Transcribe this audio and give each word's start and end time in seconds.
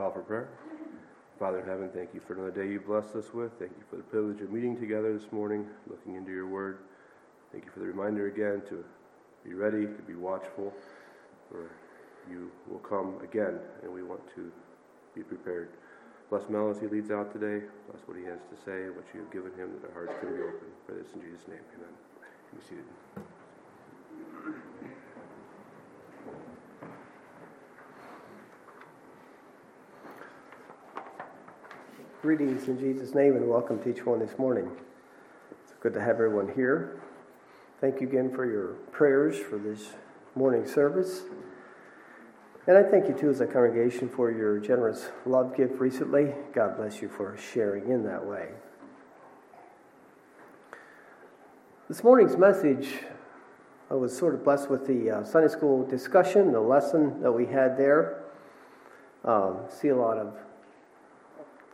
Call 0.00 0.12
for 0.12 0.22
prayer. 0.22 0.48
Father 1.38 1.60
in 1.60 1.66
heaven, 1.66 1.90
thank 1.92 2.14
you 2.14 2.20
for 2.20 2.32
another 2.32 2.50
day 2.50 2.72
you 2.72 2.80
blessed 2.80 3.14
us 3.16 3.34
with. 3.34 3.52
Thank 3.58 3.72
you 3.76 3.84
for 3.90 3.96
the 3.96 4.02
privilege 4.04 4.40
of 4.40 4.50
meeting 4.50 4.74
together 4.74 5.12
this 5.12 5.30
morning, 5.30 5.66
looking 5.90 6.14
into 6.14 6.30
your 6.30 6.46
word. 6.46 6.78
Thank 7.52 7.66
you 7.66 7.70
for 7.70 7.80
the 7.80 7.84
reminder 7.84 8.26
again 8.26 8.62
to 8.70 8.82
be 9.44 9.52
ready, 9.52 9.84
to 9.84 10.02
be 10.08 10.14
watchful, 10.14 10.72
for 11.50 11.68
you 12.30 12.50
will 12.70 12.78
come 12.78 13.16
again, 13.22 13.58
and 13.82 13.92
we 13.92 14.02
want 14.02 14.22
to 14.36 14.50
be 15.14 15.20
prepared. 15.20 15.68
Bless 16.30 16.48
Mel 16.48 16.70
as 16.70 16.80
he 16.80 16.86
leads 16.86 17.10
out 17.10 17.30
today. 17.30 17.66
Bless 17.90 18.00
what 18.08 18.16
he 18.16 18.24
has 18.24 18.40
to 18.48 18.56
say, 18.64 18.88
what 18.88 19.04
you 19.12 19.20
have 19.20 19.30
given 19.30 19.52
him, 19.52 19.68
that 19.82 19.88
our 19.90 20.06
hearts 20.06 20.18
can 20.18 20.34
be 20.34 20.40
open. 20.40 20.72
For 20.86 20.94
this 20.94 21.12
in 21.12 21.20
Jesus' 21.20 21.46
name, 21.46 21.60
amen. 21.76 21.92
Be 22.56 22.62
seated. 22.66 22.84
Greetings 32.22 32.68
in 32.68 32.78
Jesus' 32.78 33.14
name 33.14 33.34
and 33.34 33.48
welcome 33.48 33.82
to 33.82 33.88
each 33.88 34.04
one 34.04 34.18
this 34.18 34.38
morning. 34.38 34.70
It's 35.64 35.72
good 35.80 35.94
to 35.94 36.00
have 36.00 36.16
everyone 36.16 36.52
here. 36.54 37.00
Thank 37.80 38.02
you 38.02 38.08
again 38.08 38.30
for 38.30 38.44
your 38.44 38.74
prayers 38.92 39.38
for 39.38 39.56
this 39.56 39.94
morning 40.34 40.66
service. 40.66 41.22
And 42.66 42.76
I 42.76 42.82
thank 42.82 43.08
you 43.08 43.14
too 43.14 43.30
as 43.30 43.40
a 43.40 43.46
congregation 43.46 44.10
for 44.10 44.30
your 44.30 44.58
generous 44.58 45.08
love 45.24 45.56
gift 45.56 45.80
recently. 45.80 46.34
God 46.52 46.76
bless 46.76 47.00
you 47.00 47.08
for 47.08 47.38
sharing 47.38 47.88
in 47.88 48.04
that 48.04 48.22
way. 48.26 48.50
This 51.88 52.04
morning's 52.04 52.36
message, 52.36 52.98
I 53.90 53.94
was 53.94 54.14
sort 54.14 54.34
of 54.34 54.44
blessed 54.44 54.68
with 54.68 54.86
the 54.86 55.10
uh, 55.10 55.24
Sunday 55.24 55.48
school 55.48 55.86
discussion, 55.86 56.52
the 56.52 56.60
lesson 56.60 57.22
that 57.22 57.32
we 57.32 57.46
had 57.46 57.78
there. 57.78 58.24
Um, 59.24 59.60
see 59.70 59.88
a 59.88 59.96
lot 59.96 60.18
of 60.18 60.34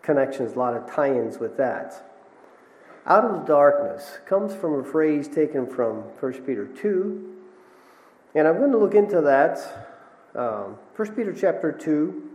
connections, 0.07 0.55
a 0.55 0.59
lot 0.59 0.75
of 0.75 0.91
tie 0.91 1.11
ins 1.11 1.39
with 1.39 1.57
that. 1.59 2.09
Out 3.07 3.25
of 3.25 3.33
the 3.33 3.47
darkness 3.47 4.19
comes 4.25 4.55
from 4.55 4.75
a 4.75 4.85
phrase 4.85 5.29
taken 5.29 5.67
from 5.67 5.97
1 6.21 6.33
Peter 6.45 6.67
2. 6.67 7.35
And 8.35 8.48
I'm 8.48 8.59
going 8.59 8.71
to 8.71 8.79
look 8.79 8.95
into 8.95 9.21
that. 9.21 9.98
Um, 10.35 10.77
1 10.95 11.15
Peter 11.15 11.33
chapter 11.33 11.73
2. 11.73 12.31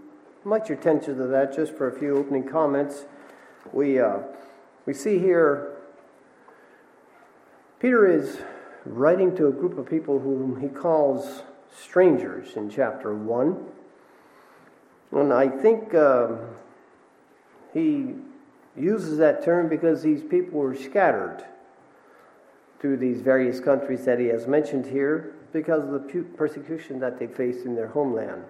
I 0.45 0.47
might 0.47 0.69
your 0.69 0.77
attention 0.77 1.17
to 1.17 1.27
that 1.27 1.55
just 1.55 1.73
for 1.75 1.87
a 1.87 1.97
few 1.97 2.17
opening 2.17 2.47
comments. 2.47 3.05
We, 3.71 3.99
uh, 3.99 4.19
we 4.85 4.93
see 4.93 5.17
here 5.17 5.77
Peter 7.79 8.05
is 8.05 8.39
writing 8.85 9.35
to 9.35 9.47
a 9.47 9.51
group 9.51 9.77
of 9.77 9.89
people 9.89 10.19
whom 10.19 10.59
he 10.59 10.67
calls 10.67 11.43
strangers 11.73 12.55
in 12.55 12.69
chapter 12.69 13.15
1. 13.15 13.65
And 15.13 15.31
I 15.31 15.47
think. 15.47 15.95
Um, 15.95 16.39
he 17.73 18.15
uses 18.75 19.17
that 19.17 19.43
term 19.43 19.67
because 19.67 20.01
these 20.01 20.23
people 20.23 20.59
were 20.59 20.75
scattered 20.75 21.45
through 22.79 22.97
these 22.97 23.21
various 23.21 23.59
countries 23.59 24.05
that 24.05 24.19
he 24.19 24.27
has 24.27 24.47
mentioned 24.47 24.85
here 24.87 25.35
because 25.53 25.83
of 25.83 25.91
the 25.91 26.23
persecution 26.35 26.99
that 26.99 27.19
they 27.19 27.27
faced 27.27 27.65
in 27.65 27.75
their 27.75 27.89
homeland. 27.89 28.43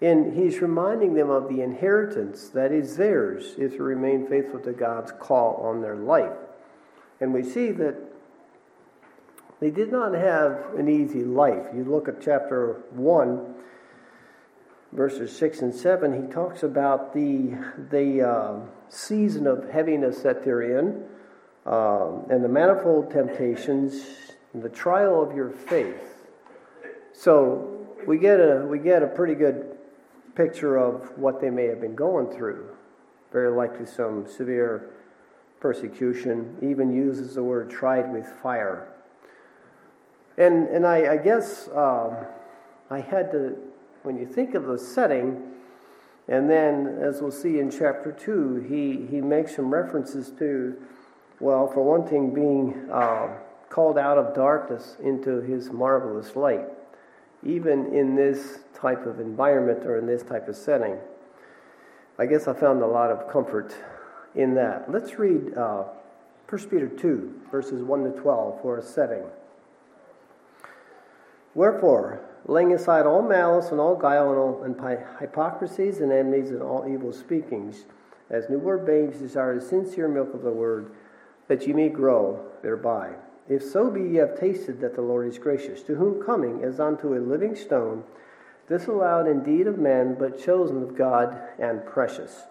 And 0.00 0.34
he's 0.34 0.60
reminding 0.60 1.14
them 1.14 1.30
of 1.30 1.48
the 1.48 1.60
inheritance 1.62 2.48
that 2.48 2.72
is 2.72 2.96
theirs 2.96 3.54
if 3.58 3.72
they 3.72 3.78
remain 3.78 4.26
faithful 4.26 4.60
to 4.60 4.72
God's 4.72 5.12
call 5.12 5.56
on 5.56 5.80
their 5.80 5.96
life. 5.96 6.36
And 7.20 7.32
we 7.32 7.42
see 7.42 7.70
that 7.72 7.96
they 9.60 9.70
did 9.70 9.90
not 9.90 10.12
have 10.12 10.74
an 10.76 10.88
easy 10.88 11.24
life. 11.24 11.66
You 11.74 11.84
look 11.84 12.08
at 12.08 12.20
chapter 12.20 12.82
1, 12.90 13.54
verses 14.94 15.36
6 15.36 15.60
and 15.62 15.74
7, 15.74 16.26
he 16.26 16.32
talks 16.32 16.62
about 16.62 17.12
the, 17.12 17.58
the 17.90 18.22
uh, 18.22 18.60
season 18.88 19.46
of 19.46 19.68
heaviness 19.70 20.20
that 20.20 20.44
they're 20.44 20.78
in 20.78 21.04
um, 21.66 22.24
and 22.30 22.44
the 22.44 22.48
manifold 22.48 23.10
temptations 23.10 24.04
and 24.52 24.62
the 24.62 24.68
trial 24.68 25.20
of 25.20 25.34
your 25.34 25.50
faith. 25.50 26.26
So 27.12 27.86
we 28.06 28.18
get 28.18 28.38
a, 28.38 28.64
we 28.66 28.78
get 28.78 29.02
a 29.02 29.08
pretty 29.08 29.34
good 29.34 29.76
picture 30.36 30.76
of 30.76 31.16
what 31.18 31.40
they 31.40 31.50
may 31.50 31.64
have 31.64 31.80
been 31.80 31.96
going 31.96 32.28
through. 32.28 32.68
Very 33.32 33.50
likely 33.50 33.86
some 33.86 34.28
severe 34.28 34.90
persecution, 35.58 36.56
even 36.62 36.94
uses 36.94 37.34
the 37.34 37.42
word 37.42 37.70
tried 37.70 38.12
with 38.12 38.26
fire. 38.26 38.88
And, 40.36 40.68
and 40.68 40.86
I, 40.86 41.14
I 41.14 41.16
guess 41.16 41.68
um, 41.74 42.16
I 42.90 43.00
had 43.00 43.32
to 43.32 43.56
when 44.04 44.18
you 44.18 44.26
think 44.26 44.54
of 44.54 44.66
the 44.66 44.78
setting, 44.78 45.42
and 46.28 46.48
then, 46.48 46.98
as 47.02 47.20
we'll 47.20 47.30
see 47.30 47.58
in 47.58 47.70
chapter 47.70 48.12
2, 48.12 48.66
he, 48.68 49.06
he 49.10 49.20
makes 49.20 49.56
some 49.56 49.72
references 49.72 50.30
to, 50.38 50.76
well, 51.40 51.66
for 51.66 51.82
one 51.82 52.06
thing, 52.06 52.32
being 52.32 52.88
uh, 52.92 53.28
called 53.70 53.98
out 53.98 54.18
of 54.18 54.34
darkness 54.34 54.96
into 55.02 55.40
his 55.40 55.70
marvelous 55.70 56.36
light, 56.36 56.66
even 57.42 57.94
in 57.94 58.14
this 58.14 58.60
type 58.74 59.06
of 59.06 59.20
environment 59.20 59.84
or 59.84 59.98
in 59.98 60.06
this 60.06 60.22
type 60.22 60.48
of 60.48 60.56
setting. 60.56 60.98
I 62.18 62.26
guess 62.26 62.46
I 62.46 62.52
found 62.52 62.82
a 62.82 62.86
lot 62.86 63.10
of 63.10 63.30
comfort 63.30 63.74
in 64.34 64.54
that. 64.54 64.90
Let's 64.90 65.18
read 65.18 65.56
uh, 65.56 65.84
1 66.48 66.68
Peter 66.68 66.88
2, 66.88 67.40
verses 67.50 67.82
1 67.82 68.04
to 68.04 68.10
12 68.20 68.60
for 68.60 68.78
a 68.78 68.82
setting. 68.82 69.24
Wherefore, 71.54 72.20
laying 72.46 72.72
aside 72.72 73.06
all 73.06 73.22
malice 73.22 73.70
and 73.70 73.80
all 73.80 73.96
guile 73.96 74.30
and, 74.30 74.38
all, 74.38 74.62
and 74.62 74.98
hypocrisies 75.20 76.00
and 76.00 76.12
enmities 76.12 76.50
and 76.50 76.62
all 76.62 76.86
evil 76.88 77.12
speakings, 77.12 77.84
as 78.30 78.48
newborn 78.48 78.84
babes 78.84 79.18
desire 79.18 79.54
the 79.54 79.60
sincere 79.64 80.08
milk 80.08 80.34
of 80.34 80.42
the 80.42 80.50
word, 80.50 80.90
that 81.48 81.66
ye 81.66 81.72
may 81.72 81.88
grow 81.88 82.44
thereby. 82.62 83.14
If 83.48 83.62
so 83.62 83.90
be 83.90 84.02
ye 84.02 84.14
have 84.16 84.38
tasted 84.38 84.80
that 84.80 84.94
the 84.94 85.02
Lord 85.02 85.26
is 85.28 85.38
gracious, 85.38 85.82
to 85.82 85.96
whom 85.96 86.22
coming 86.22 86.62
as 86.64 86.80
unto 86.80 87.14
a 87.14 87.20
living 87.20 87.54
stone, 87.54 88.04
disallowed 88.68 89.26
indeed 89.26 89.66
of 89.66 89.78
men, 89.78 90.16
but 90.18 90.42
chosen 90.42 90.82
of 90.82 90.96
God 90.96 91.38
and 91.58 91.84
precious. 91.84 92.44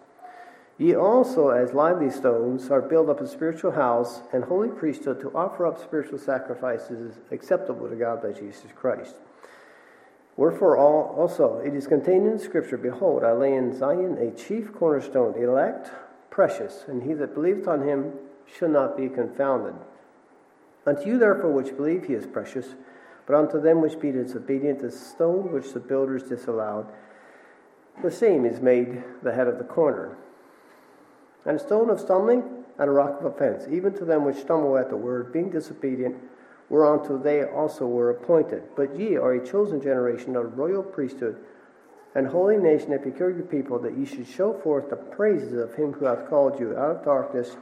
Ye 0.77 0.95
also, 0.95 1.49
as 1.49 1.73
lively 1.73 2.09
stones, 2.09 2.69
are 2.69 2.81
built 2.81 3.09
up 3.09 3.21
a 3.21 3.27
spiritual 3.27 3.71
house 3.71 4.21
and 4.31 4.43
holy 4.43 4.69
priesthood 4.69 5.21
to 5.21 5.35
offer 5.35 5.65
up 5.65 5.79
spiritual 5.79 6.19
sacrifices 6.19 7.19
acceptable 7.31 7.87
to 7.89 7.95
God 7.95 8.21
by 8.21 8.31
Jesus 8.31 8.71
Christ. 8.75 9.15
Wherefore 10.35 10.77
also 10.77 11.59
it 11.59 11.75
is 11.75 11.85
contained 11.85 12.27
in 12.27 12.39
Scripture, 12.39 12.77
Behold, 12.77 13.23
I 13.23 13.33
lay 13.33 13.53
in 13.53 13.77
Zion 13.77 14.17
a 14.17 14.31
chief 14.31 14.73
cornerstone, 14.73 15.35
elect, 15.35 15.91
precious, 16.29 16.85
and 16.87 17.03
he 17.03 17.13
that 17.13 17.35
believeth 17.35 17.67
on 17.67 17.87
him 17.87 18.13
shall 18.45 18.69
not 18.69 18.97
be 18.97 19.09
confounded. 19.09 19.75
Unto 20.85 21.07
you 21.07 21.17
therefore 21.17 21.51
which 21.51 21.77
believe 21.77 22.05
he 22.05 22.13
is 22.13 22.25
precious, 22.25 22.75
but 23.25 23.35
unto 23.35 23.61
them 23.61 23.81
which 23.81 23.99
be 23.99 24.11
disobedient, 24.11 24.79
the 24.79 24.91
stone 24.91 25.51
which 25.51 25.73
the 25.73 25.79
builders 25.79 26.23
disallowed, 26.23 26.87
the 28.01 28.11
same 28.11 28.45
is 28.45 28.59
made 28.59 29.03
the 29.21 29.33
head 29.33 29.47
of 29.47 29.59
the 29.59 29.63
corner. 29.63 30.17
And 31.45 31.57
a 31.57 31.59
stone 31.59 31.89
of 31.89 31.99
stumbling 31.99 32.43
and 32.79 32.89
a 32.89 32.93
rock 32.93 33.19
of 33.19 33.25
offense, 33.25 33.65
even 33.69 33.93
to 33.93 34.05
them 34.05 34.25
which 34.25 34.37
stumble 34.37 34.77
at 34.77 34.89
the 34.89 34.97
word, 34.97 35.31
being 35.31 35.51
disobedient, 35.51 36.15
whereunto 36.73 37.19
they 37.19 37.43
also 37.43 37.85
were 37.85 38.09
appointed. 38.09 38.63
But 38.75 38.97
ye 38.97 39.15
are 39.15 39.33
a 39.33 39.47
chosen 39.47 39.79
generation, 39.79 40.35
a 40.35 40.41
royal 40.41 40.81
priesthood, 40.81 41.37
and 42.15 42.25
holy 42.25 42.57
nation, 42.57 42.93
a 42.93 42.97
peculiar 42.97 43.43
people, 43.43 43.77
that 43.77 43.95
ye 43.95 44.05
should 44.05 44.27
show 44.27 44.53
forth 44.53 44.89
the 44.89 44.95
praises 44.95 45.53
of 45.53 45.75
him 45.75 45.93
who 45.93 46.05
hath 46.05 46.27
called 46.27 46.59
you 46.59 46.75
out 46.75 46.95
of 46.95 47.05
darkness 47.05 47.57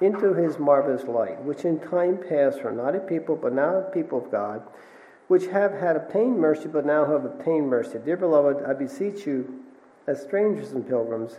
into 0.00 0.32
his 0.32 0.58
marvelous 0.58 1.04
light, 1.04 1.38
which 1.42 1.66
in 1.66 1.78
time 1.78 2.16
past 2.16 2.62
were 2.62 2.72
not 2.72 2.96
a 2.96 3.00
people, 3.00 3.36
but 3.36 3.52
now 3.52 3.80
a 3.80 3.82
people 3.82 4.24
of 4.24 4.32
God, 4.32 4.62
which 5.26 5.48
have 5.48 5.72
had 5.72 5.96
obtained 5.96 6.38
mercy, 6.38 6.68
but 6.68 6.86
now 6.86 7.04
have 7.04 7.26
obtained 7.26 7.68
mercy. 7.68 7.98
Dear 8.02 8.16
beloved, 8.16 8.64
I 8.64 8.72
beseech 8.72 9.26
you, 9.26 9.62
as 10.06 10.22
strangers 10.22 10.72
and 10.72 10.88
pilgrims, 10.88 11.38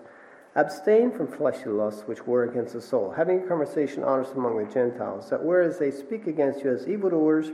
Abstain 0.55 1.11
from 1.11 1.27
fleshly 1.27 1.71
lusts 1.71 2.03
which 2.07 2.25
war 2.25 2.43
against 2.43 2.73
the 2.73 2.81
soul, 2.81 3.11
having 3.11 3.43
a 3.43 3.47
conversation 3.47 4.03
honest 4.03 4.33
among 4.33 4.57
the 4.57 4.71
Gentiles, 4.71 5.29
that 5.29 5.43
whereas 5.43 5.77
they 5.77 5.91
speak 5.91 6.25
against 6.27 6.63
you 6.63 6.71
as 6.71 6.87
evildoers, 6.87 7.51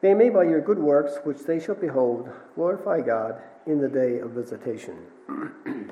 they 0.00 0.12
may 0.12 0.28
by 0.28 0.42
your 0.42 0.60
good 0.60 0.78
works, 0.78 1.18
which 1.24 1.40
they 1.44 1.60
shall 1.60 1.76
behold, 1.76 2.28
glorify 2.54 3.00
God 3.00 3.40
in 3.66 3.80
the 3.80 3.88
day 3.88 4.18
of 4.18 4.30
visitation. 4.30 4.96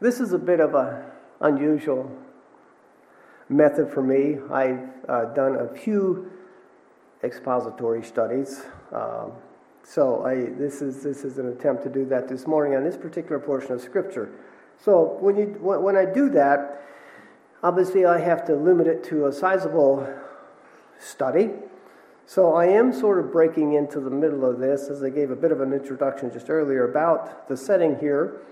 this 0.00 0.20
is 0.20 0.32
a 0.32 0.38
bit 0.38 0.60
of 0.60 0.74
an 0.74 1.02
unusual 1.40 2.10
method 3.48 3.92
for 3.92 4.02
me. 4.02 4.38
I've 4.50 4.88
uh, 5.08 5.24
done 5.34 5.56
a 5.56 5.68
few 5.68 6.30
expository 7.22 8.02
studies. 8.04 8.62
Um, 8.92 9.32
so 9.88 10.22
I, 10.22 10.50
this, 10.58 10.82
is, 10.82 11.02
this 11.02 11.24
is 11.24 11.38
an 11.38 11.48
attempt 11.48 11.82
to 11.84 11.88
do 11.88 12.04
that 12.06 12.28
this 12.28 12.46
morning 12.46 12.76
on 12.76 12.84
this 12.84 12.98
particular 12.98 13.38
portion 13.38 13.72
of 13.72 13.80
Scripture. 13.80 14.30
So 14.84 15.16
when, 15.20 15.36
you, 15.36 15.46
when 15.62 15.96
I 15.96 16.04
do 16.04 16.28
that, 16.30 16.82
obviously 17.62 18.04
I 18.04 18.18
have 18.18 18.44
to 18.48 18.54
limit 18.54 18.86
it 18.86 19.02
to 19.04 19.28
a 19.28 19.32
sizable 19.32 20.06
study. 20.98 21.50
So 22.26 22.54
I 22.54 22.66
am 22.66 22.92
sort 22.92 23.18
of 23.18 23.32
breaking 23.32 23.72
into 23.72 23.98
the 23.98 24.10
middle 24.10 24.44
of 24.44 24.58
this, 24.58 24.88
as 24.90 25.02
I 25.02 25.08
gave 25.08 25.30
a 25.30 25.36
bit 25.36 25.52
of 25.52 25.62
an 25.62 25.72
introduction 25.72 26.30
just 26.30 26.50
earlier 26.50 26.90
about 26.90 27.48
the 27.48 27.56
setting 27.56 27.98
here. 27.98 28.42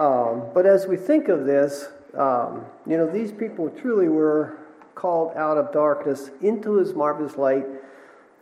Um, 0.00 0.48
but 0.52 0.66
as 0.66 0.88
we 0.88 0.96
think 0.96 1.28
of 1.28 1.46
this, 1.46 1.86
um, 2.18 2.66
you 2.84 2.96
know, 2.96 3.08
these 3.08 3.30
people 3.30 3.70
truly 3.70 4.08
were 4.08 4.58
called 4.96 5.36
out 5.36 5.56
of 5.56 5.72
darkness 5.72 6.32
into 6.42 6.74
his 6.74 6.94
marvelous 6.94 7.36
light 7.36 7.64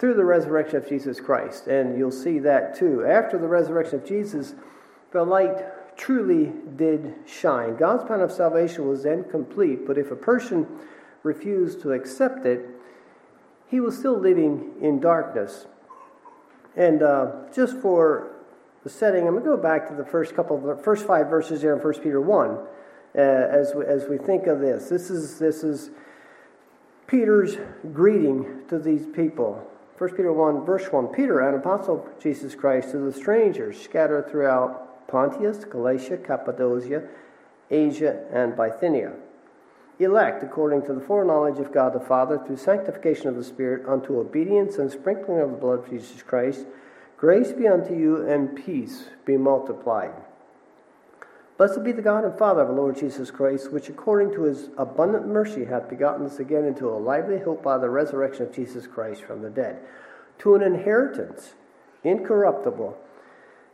through 0.03 0.15
the 0.15 0.25
resurrection 0.25 0.75
of 0.75 0.89
Jesus 0.89 1.21
Christ. 1.21 1.69
And 1.69 1.97
you'll 1.97 2.11
see 2.11 2.41
that 2.41 2.75
too. 2.75 3.07
After 3.07 3.39
the 3.39 3.47
resurrection 3.47 4.01
of 4.01 4.05
Jesus, 4.05 4.57
the 5.13 5.23
light 5.23 5.97
truly 5.97 6.53
did 6.75 7.15
shine. 7.25 7.77
God's 7.77 8.03
plan 8.03 8.21
of 8.21 8.33
salvation 8.33 8.89
was 8.89 9.05
then 9.05 9.23
complete, 9.23 9.87
but 9.87 9.97
if 9.97 10.11
a 10.11 10.17
person 10.17 10.67
refused 11.23 11.83
to 11.83 11.93
accept 11.93 12.45
it, 12.47 12.69
he 13.69 13.79
was 13.79 13.97
still 13.97 14.19
living 14.19 14.73
in 14.81 14.99
darkness. 14.99 15.67
And 16.75 17.01
uh, 17.05 17.31
just 17.55 17.77
for 17.77 18.33
the 18.83 18.91
setting, 18.91 19.29
I'm 19.29 19.35
going 19.35 19.45
to 19.45 19.51
go 19.51 19.57
back 19.57 19.87
to 19.87 19.95
the 19.95 20.05
first 20.05 20.35
couple 20.35 20.57
of 20.57 20.79
the 20.79 20.83
first 20.83 21.07
five 21.07 21.29
verses 21.29 21.63
there 21.63 21.77
in 21.77 21.81
1 21.81 21.95
Peter 22.01 22.21
1 22.21 22.51
uh, 22.51 23.19
as, 23.21 23.73
we, 23.73 23.87
as 23.87 24.09
we 24.09 24.19
think 24.19 24.49
of 24.49 24.59
this. 24.59 24.89
This 24.89 25.11
is, 25.11 25.39
this 25.39 25.63
is 25.63 25.91
Peter's 27.07 27.57
greeting 27.93 28.63
to 28.67 28.81
these 28.81 29.07
people. 29.07 29.69
1 30.03 30.17
Peter 30.17 30.33
1, 30.33 30.65
verse 30.65 30.91
1 30.91 31.07
Peter, 31.15 31.39
an 31.39 31.55
apostle 31.55 32.03
of 32.03 32.21
Jesus 32.21 32.57
Christ, 32.57 32.91
to 32.91 32.99
the 32.99 33.13
strangers 33.13 33.81
scattered 33.81 34.29
throughout 34.29 35.07
Pontus, 35.07 35.65
Galatia, 35.65 36.17
Cappadocia, 36.17 37.05
Asia, 37.71 38.25
and 38.33 38.57
Bithynia 38.57 39.13
elect 40.01 40.43
according 40.43 40.83
to 40.83 40.93
the 40.93 41.01
foreknowledge 41.01 41.61
of 41.61 41.73
God 41.73 41.93
the 41.93 42.01
Father 42.01 42.43
through 42.45 42.57
sanctification 42.57 43.29
of 43.29 43.37
the 43.37 43.45
Spirit 43.45 43.89
unto 43.89 44.19
obedience 44.19 44.77
and 44.79 44.91
sprinkling 44.91 45.39
of 45.39 45.53
the 45.53 45.57
blood 45.57 45.85
of 45.85 45.89
Jesus 45.91 46.21
Christ. 46.21 46.67
Grace 47.17 47.53
be 47.53 47.69
unto 47.69 47.95
you 47.95 48.29
and 48.29 48.57
peace 48.57 49.05
be 49.25 49.37
multiplied. 49.37 50.11
Blessed 51.59 51.85
be 51.85 51.93
the 51.93 52.03
God 52.03 52.25
and 52.25 52.37
Father 52.39 52.63
of 52.63 52.71
our 52.71 52.75
Lord 52.75 52.99
Jesus 52.99 53.31
Christ, 53.31 53.73
which 53.73 53.89
according 53.89 54.33
to 54.33 54.45
his 54.45 54.71
abundant 54.79 55.27
mercy 55.27 55.67
hath 55.67 55.89
begotten 55.89 56.27
us 56.27 56.39
again 56.39 56.65
into 56.65 56.89
a 56.89 56.97
lively 56.97 57.39
hope 57.39 57.63
by 57.63 57.79
the 57.79 57.91
resurrection 57.91 58.47
of 58.47 58.55
Jesus 58.55 58.87
Christ 58.87 59.23
from 59.23 59.43
the 59.43 59.51
dead, 59.51 59.79
to 60.39 60.55
an 60.55 60.63
inheritance 60.63 61.55
incorruptible 62.03 62.97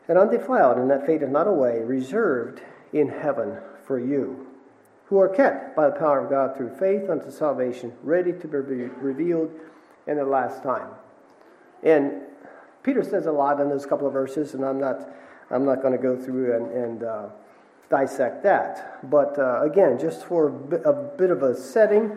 and 0.09 0.19
undefiled, 0.19 0.79
and 0.79 0.91
that 0.91 1.07
fadeth 1.07 1.31
not 1.31 1.47
away, 1.47 1.81
reserved 1.81 2.61
in 2.93 3.09
heaven 3.09 3.59
for 3.85 3.99
you 3.99 4.47
who 5.09 5.19
are 5.19 5.29
kept 5.29 5.75
by 5.75 5.89
the 5.89 5.95
power 5.95 6.21
of 6.21 6.31
God 6.31 6.57
through 6.57 6.77
faith 6.77 7.09
unto 7.09 7.31
salvation, 7.31 7.93
ready 8.03 8.33
to 8.33 8.47
be 8.47 8.75
revealed 9.01 9.51
in 10.07 10.17
the 10.19 10.25
last 10.25 10.63
time. 10.63 10.91
And 11.83 12.23
Peter 12.83 13.03
says 13.03 13.27
a 13.27 13.33
lot 13.33 13.61
in 13.61 13.71
those 13.71 13.87
couple 13.87 14.07
of 14.07 14.13
verses, 14.13 14.53
and 14.53 14.65
I'm 14.65 14.79
not, 14.79 15.09
I'm 15.51 15.65
not 15.65 15.81
going 15.81 15.97
to 15.97 16.03
go 16.03 16.17
through 16.17 16.55
and, 16.55 16.71
and 16.73 17.03
uh, 17.03 17.27
dissect 17.91 18.43
that. 18.43 19.09
But 19.09 19.39
uh, 19.39 19.63
again, 19.63 19.99
just 19.99 20.27
for 20.27 20.49
a 20.49 20.93
bit, 20.93 21.31
of 21.31 21.43
a 21.43 21.57
setting, 21.57 22.13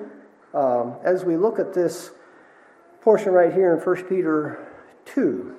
um, 0.53 0.95
as 1.03 1.23
we 1.23 1.37
look 1.37 1.59
at 1.59 1.73
this 1.73 2.11
portion 3.01 3.31
right 3.31 3.53
here 3.53 3.73
in 3.73 3.79
1 3.79 4.03
Peter 4.03 4.67
2, 5.05 5.55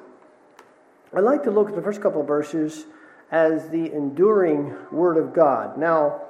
I'd 1.15 1.21
like 1.21 1.43
to 1.45 1.51
look 1.51 1.69
at 1.69 1.75
the 1.75 1.83
first 1.83 2.01
couple 2.01 2.21
of 2.21 2.27
verses 2.27 2.87
as 3.31 3.69
the 3.71 3.93
enduring 3.93 4.75
Word 4.91 5.17
of 5.17 5.35
God. 5.35 5.79
Now, 5.79 6.23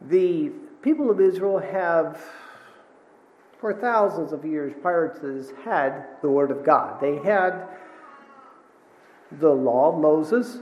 the 0.00 0.50
people 0.82 1.10
of 1.10 1.20
Israel 1.20 1.58
have, 1.58 2.22
for 3.58 3.74
thousands 3.74 4.32
of 4.32 4.44
years 4.44 4.72
prior 4.80 5.08
to 5.20 5.26
this, 5.26 5.52
had 5.64 6.06
the 6.22 6.28
Word 6.28 6.50
of 6.50 6.64
God. 6.64 7.00
They 7.00 7.16
had 7.16 7.66
the 9.32 9.50
law 9.50 9.92
of 9.92 10.00
Moses, 10.00 10.58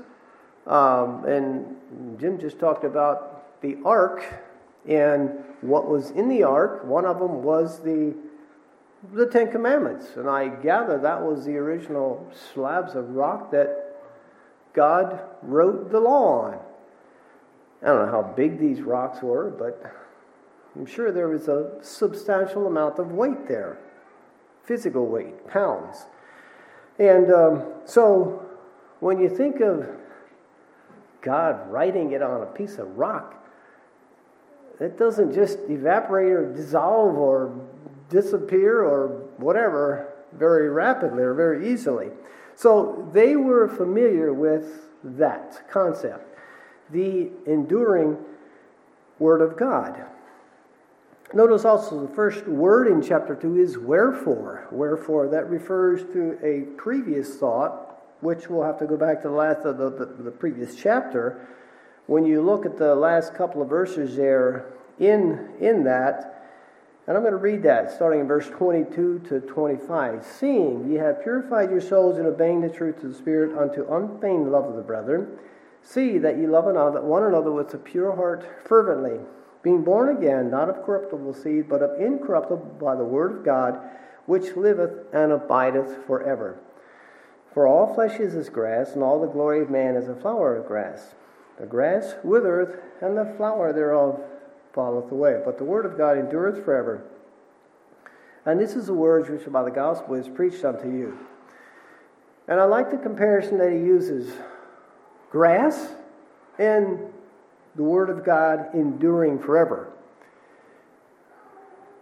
um, 0.66 1.24
and 1.24 2.18
Jim 2.20 2.38
just 2.38 2.58
talked 2.58 2.84
about 2.84 3.60
the 3.62 3.78
ark 3.84 4.24
and 4.88 5.30
what 5.60 5.88
was 5.88 6.10
in 6.10 6.28
the 6.28 6.42
ark. 6.42 6.84
One 6.84 7.04
of 7.04 7.18
them 7.18 7.42
was 7.42 7.80
the 7.80 8.14
the 9.12 9.26
Ten 9.26 9.50
Commandments, 9.50 10.16
and 10.16 10.30
I 10.30 10.46
gather 10.46 10.96
that 10.98 11.20
was 11.20 11.44
the 11.44 11.56
original 11.56 12.24
slabs 12.54 12.94
of 12.94 13.10
rock 13.10 13.50
that 13.50 13.96
God 14.74 15.20
wrote 15.42 15.90
the 15.90 15.98
law 15.98 16.42
on. 16.42 16.58
I 17.82 17.86
don't 17.86 18.06
know 18.06 18.12
how 18.12 18.22
big 18.22 18.60
these 18.60 18.80
rocks 18.80 19.20
were, 19.20 19.50
but 19.50 19.92
I'm 20.76 20.86
sure 20.86 21.10
there 21.10 21.28
was 21.28 21.48
a 21.48 21.78
substantial 21.82 22.68
amount 22.68 23.00
of 23.00 23.10
weight 23.10 23.48
there 23.48 23.78
physical 24.64 25.06
weight, 25.06 25.46
pounds. 25.48 26.06
And 26.98 27.32
um, 27.32 27.64
so 27.84 28.46
when 29.00 29.18
you 29.18 29.28
think 29.28 29.60
of 29.60 29.86
God 31.22 31.70
writing 31.70 32.12
it 32.12 32.22
on 32.22 32.42
a 32.42 32.46
piece 32.46 32.78
of 32.78 32.98
rock, 32.98 33.34
it 34.80 34.98
doesn't 34.98 35.32
just 35.32 35.58
evaporate 35.69 36.32
or 36.32 36.52
dissolve 36.52 37.16
or 37.16 37.54
disappear 38.08 38.82
or 38.82 39.08
whatever 39.36 40.12
very 40.32 40.69
rapidly 40.69 41.22
or 41.22 41.34
very 41.34 41.72
easily. 41.72 42.10
So 42.54 43.08
they 43.12 43.36
were 43.36 43.69
familiar 43.69 44.32
with 44.32 44.90
that 45.04 45.69
concept 45.70 46.28
the 46.90 47.30
enduring 47.46 48.19
Word 49.19 49.40
of 49.40 49.56
God. 49.56 50.04
Notice 51.34 51.64
also 51.64 52.06
the 52.06 52.14
first 52.14 52.46
word 52.46 52.88
in 52.88 53.00
chapter 53.00 53.34
2 53.34 53.56
is 53.56 53.78
wherefore. 53.78 54.69
Wherefore, 54.70 55.28
that 55.28 55.48
refers 55.48 56.02
to 56.12 56.38
a 56.42 56.70
previous 56.76 57.36
thought, 57.36 57.81
which 58.22 58.48
we'll 58.48 58.62
have 58.62 58.78
to 58.78 58.86
go 58.86 58.96
back 58.96 59.20
to 59.22 59.28
the 59.28 59.34
last 59.34 59.66
of 59.66 59.76
the, 59.76 59.90
the, 59.90 60.06
the 60.22 60.30
previous 60.30 60.76
chapter. 60.76 61.46
When 62.06 62.24
you 62.24 62.40
look 62.40 62.64
at 62.64 62.78
the 62.78 62.94
last 62.94 63.34
couple 63.34 63.60
of 63.60 63.69
verses 63.69 64.16
there 64.16 64.72
in, 64.98 65.50
in 65.60 65.84
that, 65.84 66.48
and 67.06 67.16
I'm 67.16 67.24
going 67.24 67.32
to 67.32 67.38
read 67.38 67.64
that 67.64 67.90
starting 67.90 68.20
in 68.20 68.28
verse 68.28 68.48
22 68.48 69.24
to 69.28 69.40
25. 69.40 70.24
Seeing 70.24 70.88
ye 70.88 70.96
have 70.98 71.22
purified 71.22 71.70
your 71.70 71.80
souls 71.80 72.19
in 72.19 72.26
obeying 72.26 72.60
the 72.60 72.69
truth 72.70 73.02
of 73.02 73.10
the 73.10 73.19
Spirit 73.19 73.58
unto 73.58 73.92
unfeigned 73.92 74.52
love 74.52 74.66
of 74.66 74.76
the 74.76 74.82
brethren, 74.82 75.36
See 75.82 76.19
that 76.19 76.38
ye 76.38 76.46
love 76.46 76.64
one 76.64 77.24
another 77.24 77.50
with 77.50 77.74
a 77.74 77.78
pure 77.78 78.14
heart 78.14 78.48
fervently, 78.64 79.19
being 79.64 79.82
born 79.82 80.16
again, 80.16 80.48
not 80.48 80.69
of 80.69 80.84
corruptible 80.84 81.34
seed, 81.34 81.69
but 81.69 81.82
of 81.82 82.00
incorruptible 82.00 82.76
by 82.80 82.94
the 82.94 83.04
word 83.04 83.38
of 83.38 83.44
God, 83.44 83.80
which 84.26 84.56
liveth 84.56 85.12
and 85.12 85.32
abideth 85.32 86.06
forever. 86.06 86.60
For 87.54 87.66
all 87.66 87.94
flesh 87.94 88.19
is 88.19 88.34
as 88.34 88.49
grass, 88.49 88.94
and 88.94 89.02
all 89.02 89.20
the 89.20 89.26
glory 89.26 89.60
of 89.60 89.70
man 89.70 89.96
is 89.96 90.08
a 90.08 90.16
flower 90.16 90.56
of 90.56 90.67
grass. 90.67 91.15
The 91.58 91.67
grass 91.67 92.15
withereth, 92.24 92.81
and 93.00 93.17
the 93.17 93.34
flower 93.36 93.72
thereof 93.72 94.20
falleth 94.74 95.12
away. 95.12 95.41
But 95.44 95.58
the 95.58 95.65
word 95.65 95.84
of 95.84 95.98
God 95.98 96.17
endureth 96.17 96.65
forever. 96.65 97.05
And 98.44 98.58
this 98.58 98.74
is 98.74 98.86
the 98.86 98.94
words 98.94 99.29
which 99.29 99.50
by 99.53 99.62
the 99.62 99.70
gospel 99.70 100.15
is 100.15 100.29
preached 100.29 100.65
unto 100.65 100.88
you. 100.88 101.19
And 102.48 102.58
I 102.60 102.65
like 102.65 102.91
the 102.91 102.96
comparison 102.96 103.58
that 103.58 103.70
he 103.70 103.79
uses 103.79 104.32
grass 105.31 105.94
and 106.58 106.98
the 107.76 107.82
Word 107.82 108.10
of 108.10 108.24
God 108.24 108.69
enduring 108.74 109.38
forever. 109.38 109.91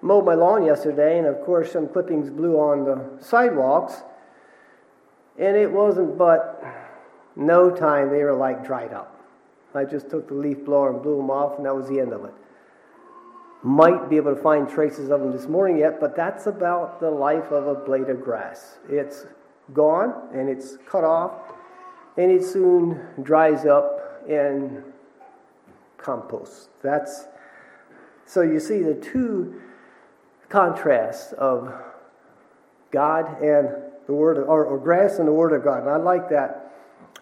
Mowed 0.03 0.25
my 0.25 0.35
lawn 0.35 0.65
yesterday, 0.65 1.19
and 1.19 1.27
of 1.27 1.43
course, 1.45 1.73
some 1.73 1.87
clippings 1.87 2.31
blew 2.31 2.57
on 2.57 2.85
the 2.85 3.23
sidewalks, 3.23 4.03
and 5.41 5.57
it 5.57 5.73
wasn't 5.73 6.17
but 6.19 6.63
no 7.35 7.71
time 7.71 8.11
they 8.11 8.23
were 8.23 8.35
like 8.35 8.65
dried 8.65 8.93
up. 8.93 9.21
I 9.75 9.85
just 9.85 10.11
took 10.11 10.29
the 10.29 10.35
leaf 10.35 10.65
blower 10.65 10.93
and 10.93 11.03
blew 11.03 11.17
them 11.17 11.31
off, 11.31 11.57
and 11.57 11.67
that 11.67 11.75
was 11.75 11.89
the 11.89 11.99
end 11.99 12.13
of 12.13 12.25
it. 12.25 12.35
Might 13.63 14.11
be 14.11 14.17
able 14.17 14.35
to 14.35 14.41
find 14.41 14.69
traces 14.69 15.11
of 15.11 15.21
them 15.21 15.33
this 15.33 15.47
morning 15.47 15.79
yet, 15.79 16.01
but 16.01 16.15
that's 16.15 16.47
about 16.47 17.01
the 17.01 17.11
life 17.11 17.51
of 17.51 17.67
a 17.67 17.75
blade 17.75 18.09
of 18.09 18.23
grass. 18.23 18.79
It's 18.89 19.27
gone 19.73 20.29
and 20.35 20.49
it's 20.49 20.77
cut 20.89 21.05
off 21.05 21.33
and 22.17 22.31
it 22.31 22.45
soon 22.45 23.01
dries 23.23 23.67
up 23.67 24.23
and 24.29 24.83
compost. 25.99 26.71
That's 26.83 27.27
so 28.25 28.43
you 28.43 28.61
see 28.61 28.83
the 28.83 28.95
two 28.95 29.61
contrasts 30.49 31.33
of 31.33 31.73
God 32.91 33.43
and 33.43 33.90
the 34.11 34.17
word, 34.17 34.39
of, 34.39 34.49
or, 34.49 34.65
or, 34.65 34.77
grass 34.77 35.21
and 35.21 35.29
the 35.29 35.33
word 35.33 35.53
of 35.53 35.63
God. 35.63 35.83
And 35.83 35.89
I 35.89 35.97
like 35.97 36.29
that. 36.31 36.73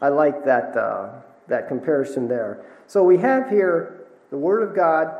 I 0.00 0.08
like 0.08 0.42
that 0.46 0.74
uh, 0.74 1.10
that 1.46 1.68
comparison 1.68 2.28
there. 2.28 2.64
So 2.86 3.04
we 3.04 3.18
have 3.18 3.50
here 3.50 4.06
the 4.30 4.38
word 4.38 4.66
of 4.66 4.74
God 4.74 5.14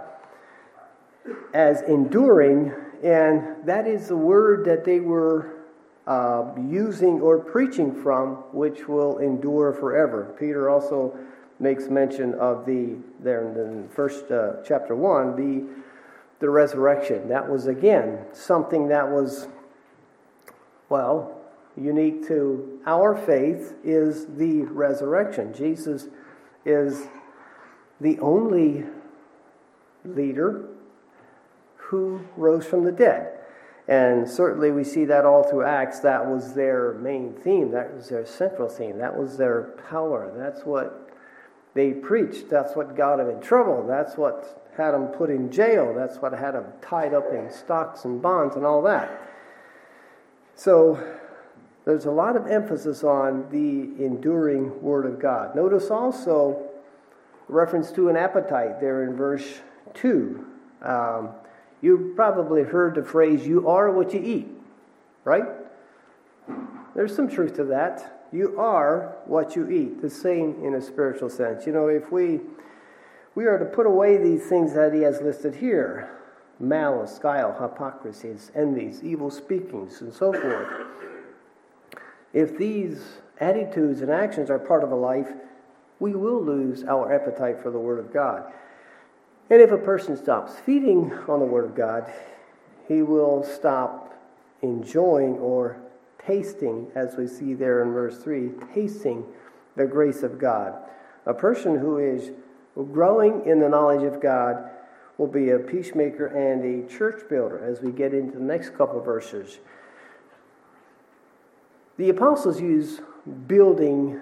as 1.53 1.83
enduring, 1.83 2.73
and 3.05 3.67
that 3.67 3.87
is 3.87 4.09
the 4.09 4.17
word 4.17 4.65
that 4.65 4.87
they 4.87 5.01
were 5.01 5.57
uh, 6.07 6.55
using 6.57 7.21
or 7.21 7.39
preaching 7.39 7.95
from, 8.03 8.37
which 8.55 8.89
will 8.89 9.19
endure 9.19 9.75
forever. 9.75 10.35
Peter 10.39 10.71
also 10.71 11.15
makes 11.61 11.89
mention 11.89 12.33
of 12.37 12.65
the 12.65 12.97
there 13.21 13.47
in 13.47 13.83
the 13.83 13.89
first 13.91 14.31
uh, 14.31 14.63
chapter 14.67 14.97
one 14.97 15.37
the 15.37 15.69
the 16.41 16.49
resurrection. 16.49 17.29
That 17.29 17.47
was 17.47 17.67
again 17.67 18.25
something 18.33 18.89
that 18.89 19.07
was 19.07 19.49
Well, 20.89 21.38
unique 21.79 22.27
to 22.29 22.81
our 22.87 23.17
faith 23.17 23.75
is 23.85 24.27
the 24.37 24.63
resurrection. 24.63 25.53
Jesus 25.55 26.09
is 26.65 27.07
the 28.01 28.19
only 28.21 28.85
leader 30.05 30.69
who 31.77 32.21
rose 32.37 32.67
from 32.67 32.85
the 32.85 32.93
dead. 32.93 33.35
And 33.89 34.29
certainly 34.29 34.71
we 34.71 34.85
see 34.85 35.07
that 35.07 35.25
all 35.25 35.43
through 35.43 35.65
Acts. 35.65 36.01
That 36.01 36.27
was 36.27 36.53
their 36.53 36.93
main 36.95 37.33
theme. 37.33 37.71
That 37.71 37.95
was 37.95 38.11
their 38.11 38.27
central 38.27 38.69
theme. 38.69 38.99
That 38.99 39.17
was 39.17 39.39
their 39.39 39.75
power. 39.89 40.31
That's 40.37 40.67
what 40.67 41.11
they 41.75 41.93
preached. 41.93 42.51
That's 42.51 42.77
what 42.77 42.97
got 42.97 43.17
them 43.17 43.31
in 43.31 43.41
trouble. 43.41 43.87
That's 43.87 44.17
what 44.17 44.71
had 44.77 44.93
them 44.93 45.07
put 45.07 45.31
in 45.31 45.51
jail. 45.51 45.95
That's 45.97 46.19
what 46.19 46.33
had 46.33 46.53
them 46.53 46.67
tied 46.83 47.15
up 47.15 47.33
in 47.33 47.51
stocks 47.51 48.05
and 48.05 48.21
bonds 48.21 48.57
and 48.57 48.67
all 48.67 48.83
that. 48.83 49.11
So 50.55 51.18
there's 51.89 52.05
a 52.05 52.11
lot 52.11 52.37
of 52.37 52.47
emphasis 52.47 53.03
on 53.03 53.47
the 53.51 54.05
enduring 54.05 54.83
Word 54.83 55.07
of 55.07 55.19
God. 55.19 55.57
Notice 55.57 55.91
also 55.91 56.69
reference 57.49 57.91
to 57.93 58.11
an 58.11 58.17
appetite 58.17 58.79
there 58.79 59.05
in 59.05 59.17
verse 59.17 59.61
2. 59.95 60.47
Um, 60.83 61.31
you 61.81 62.13
probably 62.15 62.63
heard 62.63 62.95
the 62.95 63.03
phrase, 63.03 63.47
you 63.47 63.67
are 63.67 63.91
what 63.91 64.13
you 64.13 64.21
eat, 64.23 64.49
right? 65.25 65.47
There's 66.95 67.17
some 67.17 67.27
truth 67.27 67.57
to 67.57 67.65
that. 67.65 68.27
You 68.33 68.61
are 68.61 69.17
what 69.25 69.57
you 69.57 69.71
eat, 69.71 70.03
the 70.03 70.11
same 70.11 70.63
in 70.63 70.75
a 70.75 70.83
spiritual 70.83 71.31
sense. 71.31 71.67
You 71.67 71.73
know, 71.73 71.89
if 71.89 72.13
we 72.13 72.41
we 73.35 73.47
are 73.47 73.59
to 73.59 73.65
put 73.65 73.87
away 73.87 74.19
these 74.19 74.45
things 74.47 74.75
that 74.75 74.93
he 74.93 75.01
has 75.01 75.23
listed 75.23 75.55
here 75.55 76.11
malice, 76.61 77.19
guile, 77.19 77.57
hypocrisies, 77.59 78.51
envies, 78.55 79.03
evil 79.03 79.31
speakings, 79.31 80.03
and 80.03 80.13
so 80.13 80.35
forth. 80.35 80.69
If 82.33 82.59
these 82.59 83.01
attitudes 83.41 84.01
and 84.01 84.11
actions 84.11 84.51
are 84.51 84.59
part 84.59 84.85
of 84.85 84.93
a 84.93 84.97
life, 84.97 85.29
we 86.01 86.15
will 86.15 86.43
lose 86.43 86.85
our 86.85 87.13
appetite 87.13 87.63
for 87.63 87.71
the 87.71 87.79
Word 87.79 87.99
of 87.99 88.13
God. 88.13 88.53
And 89.51 89.61
if 89.61 89.71
a 89.71 89.79
person 89.79 90.17
stops 90.17 90.55
feeding 90.67 91.13
on 91.29 91.41
the 91.41 91.47
Word 91.47 91.65
of 91.65 91.75
God, 91.75 92.13
he 92.87 93.03
will 93.03 93.43
stop 93.43 94.15
enjoying 94.63 95.39
or 95.39 95.79
tasting, 96.27 96.89
as 96.95 97.17
we 97.17 97.27
see 97.27 97.55
there 97.55 97.83
in 97.83 97.93
verse 97.93 98.19
3, 98.19 98.51
tasting 98.75 99.25
the 99.77 99.87
grace 99.87 100.23
of 100.23 100.39
God. 100.39 100.75
A 101.27 101.35
person 101.35 101.79
who 101.79 101.99
is 101.99 102.31
growing 102.93 103.47
in 103.47 103.61
the 103.61 103.69
knowledge 103.69 104.03
of 104.03 104.21
God 104.21 104.71
will 105.17 105.27
be 105.27 105.51
a 105.51 105.59
peacemaker 105.59 106.27
and 106.27 106.65
a 106.65 106.89
church 106.89 107.29
builder 107.29 107.59
as 107.65 107.81
we 107.81 107.91
get 107.91 108.15
into 108.15 108.39
the 108.39 108.45
next 108.45 108.77
couple 108.77 109.01
verses. 109.01 109.59
The 111.99 112.11
apostles 112.11 112.61
use 112.61 113.01
building 113.47 114.21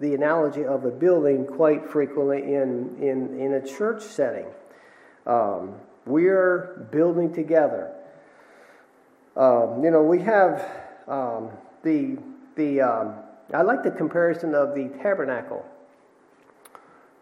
the 0.00 0.14
analogy 0.14 0.64
of 0.64 0.84
a 0.84 0.90
building 0.90 1.46
quite 1.46 1.88
frequently 1.88 2.38
in, 2.54 2.96
in, 3.00 3.38
in 3.38 3.52
a 3.54 3.66
church 3.66 4.02
setting. 4.02 4.46
Um, 5.26 5.74
we're 6.06 6.88
building 6.90 7.32
together. 7.32 7.92
Um, 9.36 9.84
you 9.84 9.90
know, 9.90 10.02
we 10.02 10.20
have 10.22 10.68
um, 11.06 11.50
the, 11.82 12.18
the 12.56 12.80
um, 12.80 13.14
I 13.52 13.62
like 13.62 13.82
the 13.82 13.90
comparison 13.90 14.54
of 14.54 14.74
the 14.74 14.88
tabernacle 15.02 15.64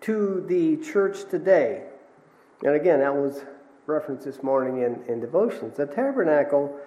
to 0.03 0.45
the 0.49 0.77
church 0.79 1.29
today. 1.29 1.85
And 2.65 2.75
again, 2.75 3.01
that 3.01 3.15
was 3.15 3.45
referenced 3.87 4.25
this 4.25 4.43
morning 4.43 4.83
in, 4.83 5.03
in 5.13 5.21
devotions. 5.21 5.77
The 5.77 5.87
tabernacle 5.87 6.79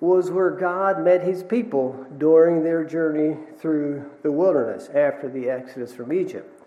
was 0.00 0.30
where 0.30 0.50
God 0.50 1.04
met 1.04 1.22
his 1.22 1.42
people 1.42 2.06
during 2.16 2.64
their 2.64 2.84
journey 2.84 3.36
through 3.58 4.10
the 4.22 4.32
wilderness 4.32 4.88
after 4.88 5.28
the 5.28 5.50
exodus 5.50 5.94
from 5.94 6.12
Egypt. 6.12 6.62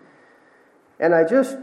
And 1.00 1.16
I 1.16 1.24
just 1.24 1.58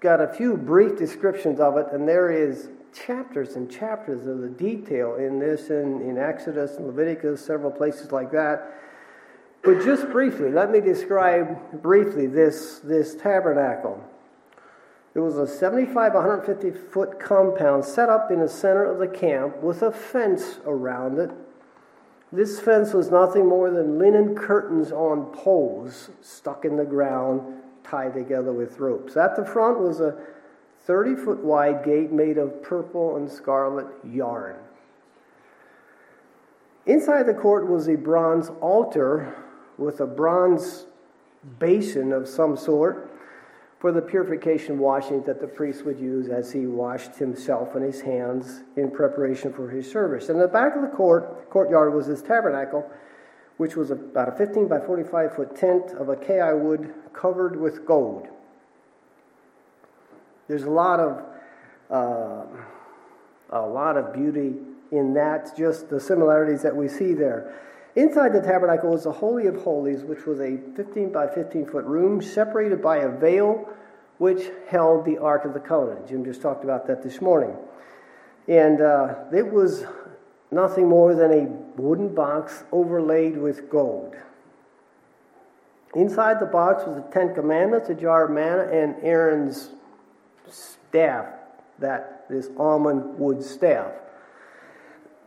got 0.00 0.20
a 0.20 0.28
few 0.28 0.56
brief 0.56 0.96
descriptions 0.96 1.58
of 1.58 1.76
it, 1.76 1.88
and 1.92 2.08
there 2.08 2.30
is 2.30 2.68
chapters 2.92 3.56
and 3.56 3.70
chapters 3.70 4.26
of 4.26 4.40
the 4.40 4.48
detail 4.48 5.16
in 5.16 5.38
this 5.38 5.70
in, 5.70 6.00
in 6.02 6.18
Exodus 6.18 6.76
and 6.76 6.86
Leviticus, 6.86 7.44
several 7.44 7.70
places 7.70 8.12
like 8.12 8.30
that. 8.32 8.74
But 9.62 9.84
just 9.84 10.08
briefly, 10.10 10.50
let 10.50 10.70
me 10.70 10.80
describe 10.80 11.82
briefly 11.82 12.26
this, 12.26 12.78
this 12.78 13.14
tabernacle. 13.14 14.02
It 15.14 15.18
was 15.18 15.36
a 15.36 15.46
75, 15.46 16.14
150 16.14 16.70
foot 16.70 17.18
compound 17.18 17.84
set 17.84 18.08
up 18.08 18.30
in 18.30 18.40
the 18.40 18.48
center 18.48 18.84
of 18.84 18.98
the 18.98 19.08
camp 19.08 19.60
with 19.60 19.82
a 19.82 19.90
fence 19.90 20.60
around 20.64 21.18
it. 21.18 21.30
This 22.32 22.60
fence 22.60 22.92
was 22.92 23.10
nothing 23.10 23.46
more 23.48 23.70
than 23.70 23.98
linen 23.98 24.36
curtains 24.36 24.92
on 24.92 25.26
poles 25.32 26.10
stuck 26.20 26.64
in 26.64 26.76
the 26.76 26.84
ground, 26.84 27.60
tied 27.82 28.14
together 28.14 28.52
with 28.52 28.78
ropes. 28.78 29.16
At 29.16 29.34
the 29.34 29.44
front 29.44 29.80
was 29.80 30.00
a 30.00 30.16
30 30.86 31.16
foot 31.16 31.38
wide 31.38 31.84
gate 31.84 32.12
made 32.12 32.38
of 32.38 32.62
purple 32.62 33.16
and 33.16 33.28
scarlet 33.28 33.88
yarn. 34.04 34.56
Inside 36.86 37.24
the 37.24 37.34
court 37.34 37.66
was 37.66 37.88
a 37.88 37.96
bronze 37.96 38.48
altar 38.60 39.34
with 39.76 40.00
a 40.00 40.06
bronze 40.06 40.86
basin 41.58 42.12
of 42.12 42.28
some 42.28 42.56
sort 42.56 43.09
for 43.80 43.92
the 43.92 44.02
purification 44.02 44.78
washing 44.78 45.22
that 45.22 45.40
the 45.40 45.46
priest 45.46 45.86
would 45.86 45.98
use 45.98 46.28
as 46.28 46.52
he 46.52 46.66
washed 46.66 47.16
himself 47.16 47.74
and 47.74 47.82
his 47.82 48.02
hands 48.02 48.60
in 48.76 48.90
preparation 48.90 49.52
for 49.52 49.70
his 49.70 49.90
service. 49.90 50.28
And 50.28 50.36
in 50.36 50.42
the 50.42 50.48
back 50.48 50.76
of 50.76 50.82
the 50.82 50.88
court 50.88 51.48
courtyard 51.48 51.94
was 51.94 52.06
this 52.06 52.20
tabernacle, 52.20 52.88
which 53.56 53.76
was 53.76 53.90
about 53.90 54.28
a 54.28 54.32
15 54.32 54.68
by 54.68 54.80
45 54.80 55.34
foot 55.34 55.56
tent 55.56 55.92
of 55.92 56.10
acacia 56.10 56.54
wood 56.54 56.92
covered 57.14 57.58
with 57.58 57.86
gold. 57.86 58.28
There's 60.46 60.64
a 60.64 60.70
lot 60.70 61.00
of 61.00 61.24
uh, 61.90 62.44
a 63.50 63.66
lot 63.66 63.96
of 63.96 64.12
beauty 64.12 64.56
in 64.92 65.14
that, 65.14 65.56
just 65.56 65.88
the 65.88 65.98
similarities 65.98 66.62
that 66.62 66.76
we 66.76 66.86
see 66.86 67.14
there. 67.14 67.54
Inside 67.96 68.32
the 68.32 68.40
tabernacle 68.40 68.90
was 68.90 69.04
the 69.04 69.12
Holy 69.12 69.46
of 69.46 69.56
Holies, 69.62 70.02
which 70.02 70.24
was 70.24 70.40
a 70.40 70.58
15 70.76 71.10
by 71.10 71.26
15 71.26 71.66
foot 71.66 71.84
room 71.84 72.22
separated 72.22 72.80
by 72.80 72.98
a 72.98 73.08
veil 73.08 73.68
which 74.18 74.50
held 74.68 75.04
the 75.04 75.18
Ark 75.18 75.44
of 75.44 75.54
the 75.54 75.60
Covenant. 75.60 76.06
Jim 76.06 76.24
just 76.24 76.42
talked 76.42 76.62
about 76.62 76.86
that 76.86 77.02
this 77.02 77.20
morning. 77.20 77.56
And 78.46 78.80
uh, 78.80 79.14
it 79.32 79.50
was 79.50 79.84
nothing 80.50 80.88
more 80.88 81.14
than 81.14 81.32
a 81.32 81.80
wooden 81.80 82.14
box 82.14 82.64
overlaid 82.70 83.38
with 83.38 83.70
gold. 83.70 84.14
Inside 85.94 86.38
the 86.38 86.46
box 86.46 86.84
was 86.86 86.96
the 86.96 87.10
Ten 87.10 87.34
Commandments, 87.34 87.88
a 87.88 87.94
jar 87.94 88.26
of 88.26 88.30
manna, 88.30 88.62
and 88.70 88.94
Aaron's 89.02 89.70
staff, 90.48 91.26
that 91.78 92.26
this 92.28 92.48
almond 92.56 93.18
wood 93.18 93.42
staff. 93.42 93.92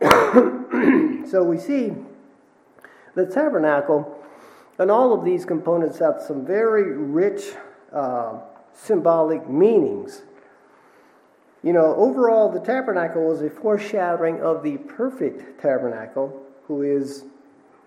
so 0.00 1.42
we 1.44 1.58
see 1.58 1.92
the 3.14 3.26
tabernacle, 3.26 4.18
and 4.78 4.90
all 4.90 5.12
of 5.12 5.24
these 5.24 5.44
components 5.44 5.98
have 5.98 6.22
some 6.26 6.44
very 6.44 6.96
rich 6.96 7.52
uh, 7.92 8.40
symbolic 8.72 9.48
meanings. 9.48 10.22
You 11.62 11.72
know, 11.72 11.94
overall, 11.94 12.50
the 12.50 12.60
tabernacle 12.60 13.24
was 13.26 13.40
a 13.40 13.48
foreshadowing 13.48 14.42
of 14.42 14.62
the 14.62 14.76
perfect 14.76 15.60
tabernacle, 15.62 16.42
who 16.66 16.82
is 16.82 17.24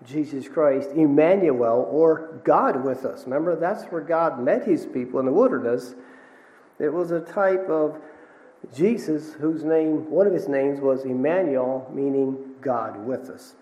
Jesus 0.04 0.48
Christ, 0.48 0.90
Emmanuel, 0.94 1.88
or 1.90 2.40
God 2.44 2.84
with 2.84 3.04
us. 3.04 3.24
Remember, 3.24 3.54
that's 3.56 3.84
where 3.84 4.00
God 4.00 4.42
met 4.42 4.64
his 4.64 4.86
people 4.86 5.20
in 5.20 5.26
the 5.26 5.32
wilderness. 5.32 5.94
It 6.78 6.92
was 6.92 7.10
a 7.10 7.20
type 7.20 7.68
of 7.68 8.00
Jesus, 8.74 9.34
whose 9.34 9.62
name, 9.62 10.10
one 10.10 10.26
of 10.26 10.32
his 10.32 10.48
names 10.48 10.80
was 10.80 11.04
Emmanuel, 11.04 11.90
meaning 11.94 12.54
God 12.60 13.04
with 13.04 13.30
us. 13.30 13.54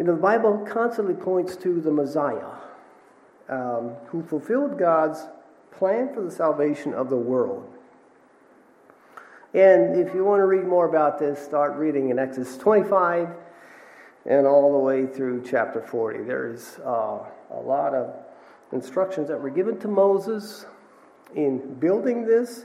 You 0.00 0.06
know, 0.06 0.14
the 0.14 0.22
Bible 0.22 0.66
constantly 0.66 1.12
points 1.12 1.56
to 1.56 1.78
the 1.78 1.90
Messiah, 1.90 2.52
um, 3.50 3.90
who 4.06 4.22
fulfilled 4.22 4.78
God's 4.78 5.28
plan 5.72 6.14
for 6.14 6.22
the 6.22 6.30
salvation 6.30 6.94
of 6.94 7.10
the 7.10 7.18
world. 7.18 7.70
And 9.52 10.00
if 10.00 10.14
you 10.14 10.24
want 10.24 10.40
to 10.40 10.46
read 10.46 10.64
more 10.64 10.88
about 10.88 11.18
this, 11.18 11.38
start 11.38 11.76
reading 11.76 12.08
in 12.08 12.18
Exodus 12.18 12.56
25 12.56 13.28
and 14.24 14.46
all 14.46 14.72
the 14.72 14.78
way 14.78 15.06
through 15.06 15.44
chapter 15.46 15.82
40. 15.82 16.22
There's 16.22 16.78
uh, 16.78 17.18
a 17.50 17.60
lot 17.62 17.92
of 17.92 18.14
instructions 18.72 19.28
that 19.28 19.38
were 19.38 19.50
given 19.50 19.78
to 19.80 19.88
Moses 19.88 20.64
in 21.34 21.74
building 21.74 22.24
this. 22.24 22.64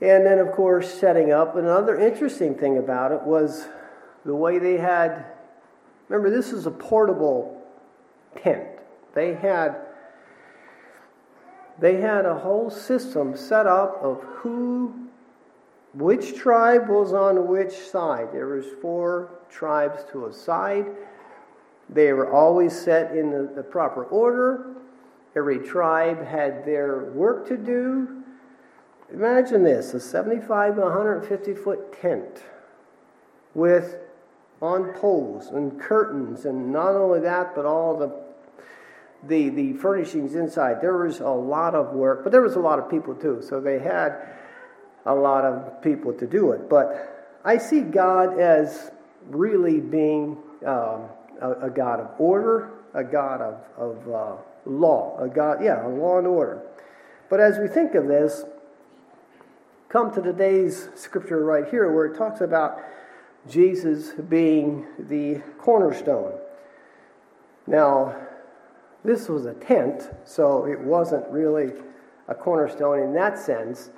And 0.00 0.24
then, 0.24 0.38
of 0.38 0.52
course, 0.52 0.90
setting 0.94 1.30
up. 1.30 1.56
Another 1.56 2.00
interesting 2.00 2.54
thing 2.54 2.78
about 2.78 3.12
it 3.12 3.20
was 3.20 3.68
the 4.24 4.34
way 4.34 4.58
they 4.58 4.78
had 4.78 5.26
Remember, 6.10 6.28
this 6.28 6.52
is 6.52 6.66
a 6.66 6.72
portable 6.72 7.62
tent. 8.42 8.66
They 9.14 9.34
had 9.34 9.76
they 11.78 12.00
had 12.00 12.26
a 12.26 12.34
whole 12.34 12.68
system 12.68 13.36
set 13.36 13.66
up 13.66 14.02
of 14.02 14.20
who 14.22 15.08
which 15.94 16.36
tribe 16.36 16.88
was 16.88 17.12
on 17.12 17.46
which 17.46 17.72
side. 17.72 18.28
There 18.32 18.48
was 18.48 18.66
four 18.82 19.38
tribes 19.48 20.04
to 20.10 20.26
a 20.26 20.32
side. 20.32 20.86
They 21.88 22.12
were 22.12 22.30
always 22.30 22.78
set 22.78 23.16
in 23.16 23.30
the, 23.30 23.50
the 23.54 23.62
proper 23.62 24.04
order. 24.04 24.74
Every 25.36 25.60
tribe 25.60 26.26
had 26.26 26.66
their 26.66 27.04
work 27.12 27.46
to 27.48 27.56
do. 27.56 28.24
Imagine 29.12 29.62
this 29.62 29.94
a 29.94 30.00
75 30.00 30.74
to 30.74 30.80
150 30.82 31.54
foot 31.54 32.00
tent 32.00 32.42
with 33.54 33.96
on 34.60 34.92
poles 34.94 35.48
and 35.48 35.80
curtains, 35.80 36.44
and 36.44 36.72
not 36.72 36.94
only 36.94 37.20
that, 37.20 37.54
but 37.54 37.64
all 37.64 37.96
the 37.96 38.12
the 39.26 39.50
the 39.50 39.72
furnishings 39.74 40.34
inside. 40.34 40.80
There 40.80 40.96
was 40.96 41.20
a 41.20 41.28
lot 41.28 41.74
of 41.74 41.92
work, 41.92 42.22
but 42.24 42.32
there 42.32 42.42
was 42.42 42.56
a 42.56 42.60
lot 42.60 42.78
of 42.78 42.90
people 42.90 43.14
too. 43.14 43.42
So 43.42 43.60
they 43.60 43.78
had 43.78 44.16
a 45.06 45.14
lot 45.14 45.44
of 45.44 45.82
people 45.82 46.12
to 46.14 46.26
do 46.26 46.52
it. 46.52 46.68
But 46.68 47.38
I 47.44 47.58
see 47.58 47.80
God 47.80 48.38
as 48.38 48.90
really 49.28 49.80
being 49.80 50.38
um, 50.66 51.08
a, 51.40 51.52
a, 51.62 51.70
God 51.70 52.00
of 52.00 52.20
order, 52.20 52.70
a 52.94 53.04
God 53.04 53.40
of, 53.40 53.60
of 53.76 54.08
uh, 54.08 54.36
law, 54.66 55.18
a 55.18 55.28
God, 55.28 55.62
yeah, 55.62 55.86
a 55.86 55.88
law 55.88 56.18
and 56.18 56.26
order. 56.26 56.62
But 57.28 57.40
as 57.40 57.58
we 57.58 57.68
think 57.68 57.94
of 57.94 58.08
this, 58.08 58.44
come 59.88 60.12
to 60.12 60.20
today's 60.20 60.88
scripture 60.94 61.44
right 61.44 61.68
here 61.68 61.92
where 61.92 62.06
it 62.06 62.16
talks 62.16 62.40
about 62.40 62.78
Jesus 63.48 64.12
being 64.28 64.86
the 64.98 65.40
cornerstone. 65.58 66.32
Now, 67.66 68.16
this 69.04 69.28
was 69.28 69.46
a 69.46 69.54
tent, 69.54 70.10
so 70.24 70.66
it 70.66 70.78
wasn't 70.78 71.26
really 71.28 71.72
a 72.28 72.34
cornerstone 72.34 73.00
in 73.00 73.14
that 73.14 73.38
sense. 73.38 73.90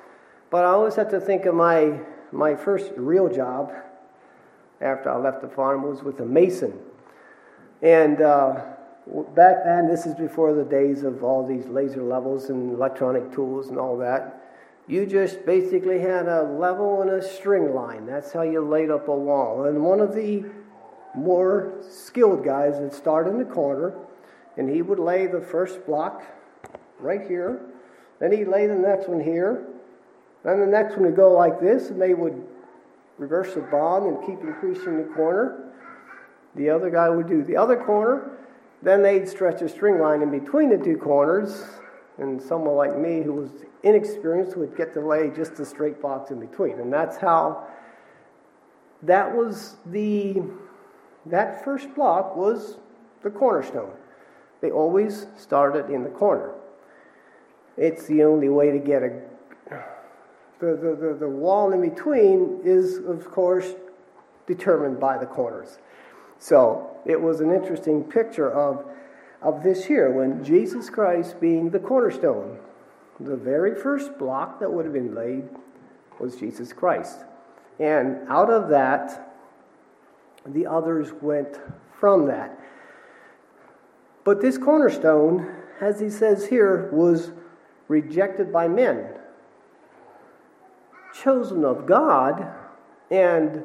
But 0.51 0.65
I 0.65 0.69
always 0.69 0.95
have 0.97 1.11
to 1.11 1.21
think 1.21 1.47
of 1.47 1.55
my, 1.55 1.99
my 2.31 2.55
first 2.55 2.93
real 2.97 3.29
job 3.29 3.73
after 4.81 5.11
I 5.11 5.17
left 5.17 5.41
the 5.41 5.49
farm 5.49 5.83
was 5.83 6.03
with 6.03 6.21
a 6.21 6.27
mason. 6.27 6.79
And 7.83 8.21
uh, 8.21 8.61
back 9.35 9.65
then, 9.65 9.89
this 9.89 10.07
is 10.07 10.15
before 10.15 10.55
the 10.55 10.65
days 10.65 11.03
of 11.03 11.25
all 11.25 11.47
these 11.47 11.67
laser 11.67 12.03
levels 12.03 12.51
and 12.51 12.73
electronic 12.73 13.33
tools 13.33 13.69
and 13.69 13.79
all 13.79 13.97
that. 13.99 14.52
You 14.93 15.07
just 15.07 15.47
basically 15.47 16.01
had 16.01 16.29
a 16.29 16.43
level 16.43 17.01
and 17.01 17.11
a 17.13 17.23
string 17.27 17.75
line. 17.75 18.05
That's 18.05 18.31
how 18.31 18.43
you 18.43 18.61
laid 18.61 18.91
up 18.91 19.09
a 19.09 19.17
wall. 19.17 19.65
And 19.65 19.83
one 19.83 20.01
of 20.01 20.15
the 20.15 20.45
more 21.15 21.79
skilled 21.89 22.45
guys 22.45 22.75
would 22.79 22.93
start 22.93 23.27
in 23.27 23.39
the 23.39 23.45
corner, 23.47 23.95
and 24.59 24.69
he 24.69 24.83
would 24.83 24.99
lay 24.99 25.27
the 25.27 25.41
first 25.41 25.87
block 25.87 26.23
right 27.01 27.27
here. 27.27 27.63
Then 28.21 28.33
he'd 28.33 28.49
lay 28.49 28.67
the 28.67 28.75
next 28.75 29.09
one 29.09 29.21
here. 29.21 29.67
Then 30.45 30.61
the 30.61 30.67
next 30.67 30.97
one 30.97 31.07
would 31.07 31.17
go 31.17 31.33
like 31.33 31.59
this, 31.59 31.89
and 31.89 31.99
they 31.99 32.13
would 32.13 32.47
reverse 33.17 33.55
the 33.55 33.63
bond 33.63 34.05
and 34.05 34.27
keep 34.27 34.47
increasing 34.47 34.99
the 34.99 35.09
corner. 35.15 35.73
The 36.55 36.69
other 36.69 36.91
guy 36.91 37.09
would 37.09 37.29
do 37.29 37.43
the 37.43 37.57
other 37.57 37.83
corner. 37.83 38.33
Then 38.83 39.03
they'd 39.03 39.27
stretch 39.27 39.63
a 39.63 39.71
string 39.71 40.01
line 40.01 40.21
in 40.21 40.31
between 40.31 40.69
the 40.69 40.77
two 40.77 40.99
corners, 40.99 41.65
and 42.19 42.41
someone 42.41 42.77
like 42.77 42.97
me 42.97 43.23
who 43.23 43.33
was 43.33 43.51
inexperienced 43.83 44.57
would 44.57 44.77
get 44.77 44.93
to 44.95 45.01
lay 45.01 45.31
just 45.31 45.59
a 45.61 45.65
straight 45.65 46.01
box 46.01 46.31
in 46.31 46.39
between. 46.39 46.79
And 46.79 46.93
that's 46.93 47.17
how 47.17 47.67
that 49.03 49.35
was 49.35 49.77
the 49.87 50.43
that 51.27 51.65
first 51.65 51.95
block 51.95 52.37
was 52.37 52.79
the 53.23 53.31
cornerstone. 53.31 53.93
They 54.61 54.71
always 54.71 55.27
started 55.37 55.91
in 55.91 56.03
the 56.03 56.11
corner. 56.11 56.53
It's 57.77 58.07
the 58.07 58.25
only 58.25 58.49
way 58.49 58.71
to 58.71 58.79
get 58.79 59.03
a 59.03 59.23
the, 60.61 60.77
the, 60.77 60.95
the, 60.95 61.17
the 61.21 61.29
wall 61.29 61.73
in 61.73 61.81
between 61.81 62.61
is 62.65 62.99
of 62.99 63.31
course 63.31 63.75
determined 64.47 65.01
by 65.01 65.19
the 65.19 65.27
corners. 65.27 65.79
So 66.39 66.97
it 67.05 67.21
was 67.21 67.41
an 67.41 67.53
interesting 67.53 68.05
picture 68.05 68.51
of 68.51 68.85
of 69.43 69.63
this 69.63 69.85
here 69.85 70.11
when 70.11 70.45
Jesus 70.45 70.89
Christ 70.89 71.41
being 71.41 71.71
the 71.71 71.79
cornerstone 71.79 72.59
the 73.25 73.37
very 73.37 73.75
first 73.75 74.19
block 74.19 74.61
that 74.61 74.73
would 74.73 74.85
have 74.85 74.95
been 74.95 75.15
laid 75.15 75.45
was 76.19 76.37
Jesus 76.37 76.73
Christ. 76.73 77.25
And 77.79 78.29
out 78.29 78.51
of 78.51 78.69
that, 78.71 79.35
the 80.47 80.67
others 80.67 81.13
went 81.21 81.59
from 81.99 82.27
that. 82.27 82.59
But 84.25 84.41
this 84.41 84.59
cornerstone, 84.59 85.55
as 85.81 86.01
he 86.01 86.11
says 86.11 86.47
here, 86.47 86.91
was 86.93 87.33
rejected 87.89 88.53
by 88.53 88.69
men, 88.69 89.09
chosen 91.15 91.65
of 91.65 91.87
God, 91.87 92.47
and 93.11 93.65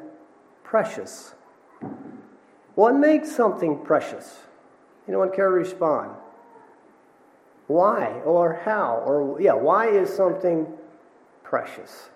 precious. 0.62 1.34
What 2.74 2.94
makes 2.94 3.34
something 3.34 3.84
precious? 3.84 4.40
Anyone 5.08 5.32
care 5.32 5.48
to 5.48 5.54
respond? 5.54 6.10
Why 7.66 8.20
or 8.24 8.60
how 8.64 9.02
or 9.06 9.40
yeah, 9.40 9.54
why 9.54 9.88
is 9.88 10.10
something 10.10 10.66
precious? 11.42 12.10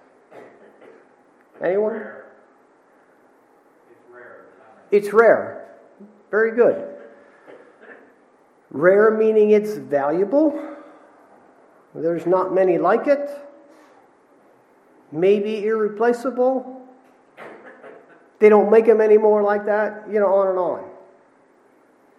Anyone? 1.62 1.94
It's 1.94 2.04
rare. 4.12 4.44
It's 4.90 5.12
rare. 5.12 5.78
Very 6.30 6.54
good. 6.54 6.88
Rare 8.70 9.10
meaning 9.10 9.50
it's 9.50 9.76
valuable. 9.76 10.58
There's 11.94 12.26
not 12.26 12.54
many 12.54 12.78
like 12.78 13.06
it. 13.06 13.30
Maybe 15.10 15.64
irreplaceable. 15.64 16.80
They 18.38 18.48
don't 18.48 18.70
make 18.70 18.86
them 18.86 19.00
anymore 19.00 19.42
like 19.42 19.66
that, 19.66 20.04
you 20.10 20.18
know, 20.18 20.34
on 20.34 20.48
and 20.48 20.58
on. 20.58 20.91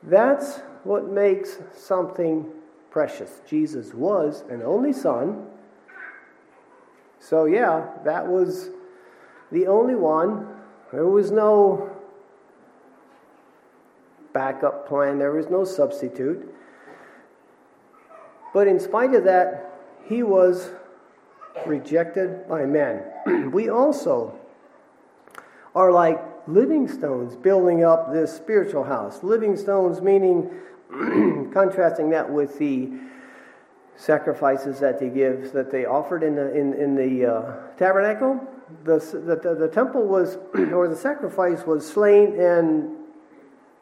That's 0.08 0.60
what 0.84 1.10
makes 1.10 1.60
something 1.76 2.46
precious. 2.92 3.42
Jesus 3.48 3.94
was 3.94 4.44
an 4.50 4.62
only 4.62 4.94
son. 4.94 5.48
So, 7.20 7.46
yeah, 7.46 7.88
that 8.04 8.28
was 8.28 8.70
the 9.52 9.68
only 9.68 9.96
one. 9.96 10.48
There 10.92 11.08
was 11.08 11.32
no 11.32 11.89
backup 14.34 14.88
plan, 14.88 15.20
there 15.20 15.32
was 15.32 15.50
no 15.50 15.63
substitute. 15.63 16.54
But 18.54 18.68
in 18.68 18.80
spite 18.80 19.13
of 19.16 19.24
that, 19.24 19.80
he 20.06 20.22
was 20.22 20.70
rejected 21.66 22.48
by 22.48 22.66
men. 22.66 23.04
we 23.52 23.70
also 23.70 24.38
are 25.74 25.92
like 25.92 26.20
living 26.48 26.88
stones 26.88 27.36
building 27.36 27.84
up 27.84 28.12
this 28.12 28.36
spiritual 28.36 28.84
house. 28.84 29.24
Living 29.24 29.56
stones 29.56 30.02
meaning 30.02 30.50
contrasting 31.54 32.10
that 32.10 32.30
with 32.30 32.58
the 32.60 32.90
sacrifices 33.96 34.80
that 34.80 35.00
they 35.00 35.10
give 35.10 35.54
that 35.54 35.72
they 35.72 35.86
offered 35.86 36.24
in 36.24 36.36
the 36.36 36.54
in, 36.56 36.74
in 36.74 36.96
the 36.96 37.26
uh, 37.26 37.54
tabernacle. 37.78 38.40
The, 38.86 38.98
the, 38.98 39.56
the 39.56 39.68
temple 39.68 40.04
was 40.08 40.38
or 40.74 40.88
the 40.88 40.96
sacrifice 40.96 41.66
was 41.66 41.88
slain 41.88 42.40
and 42.40 42.98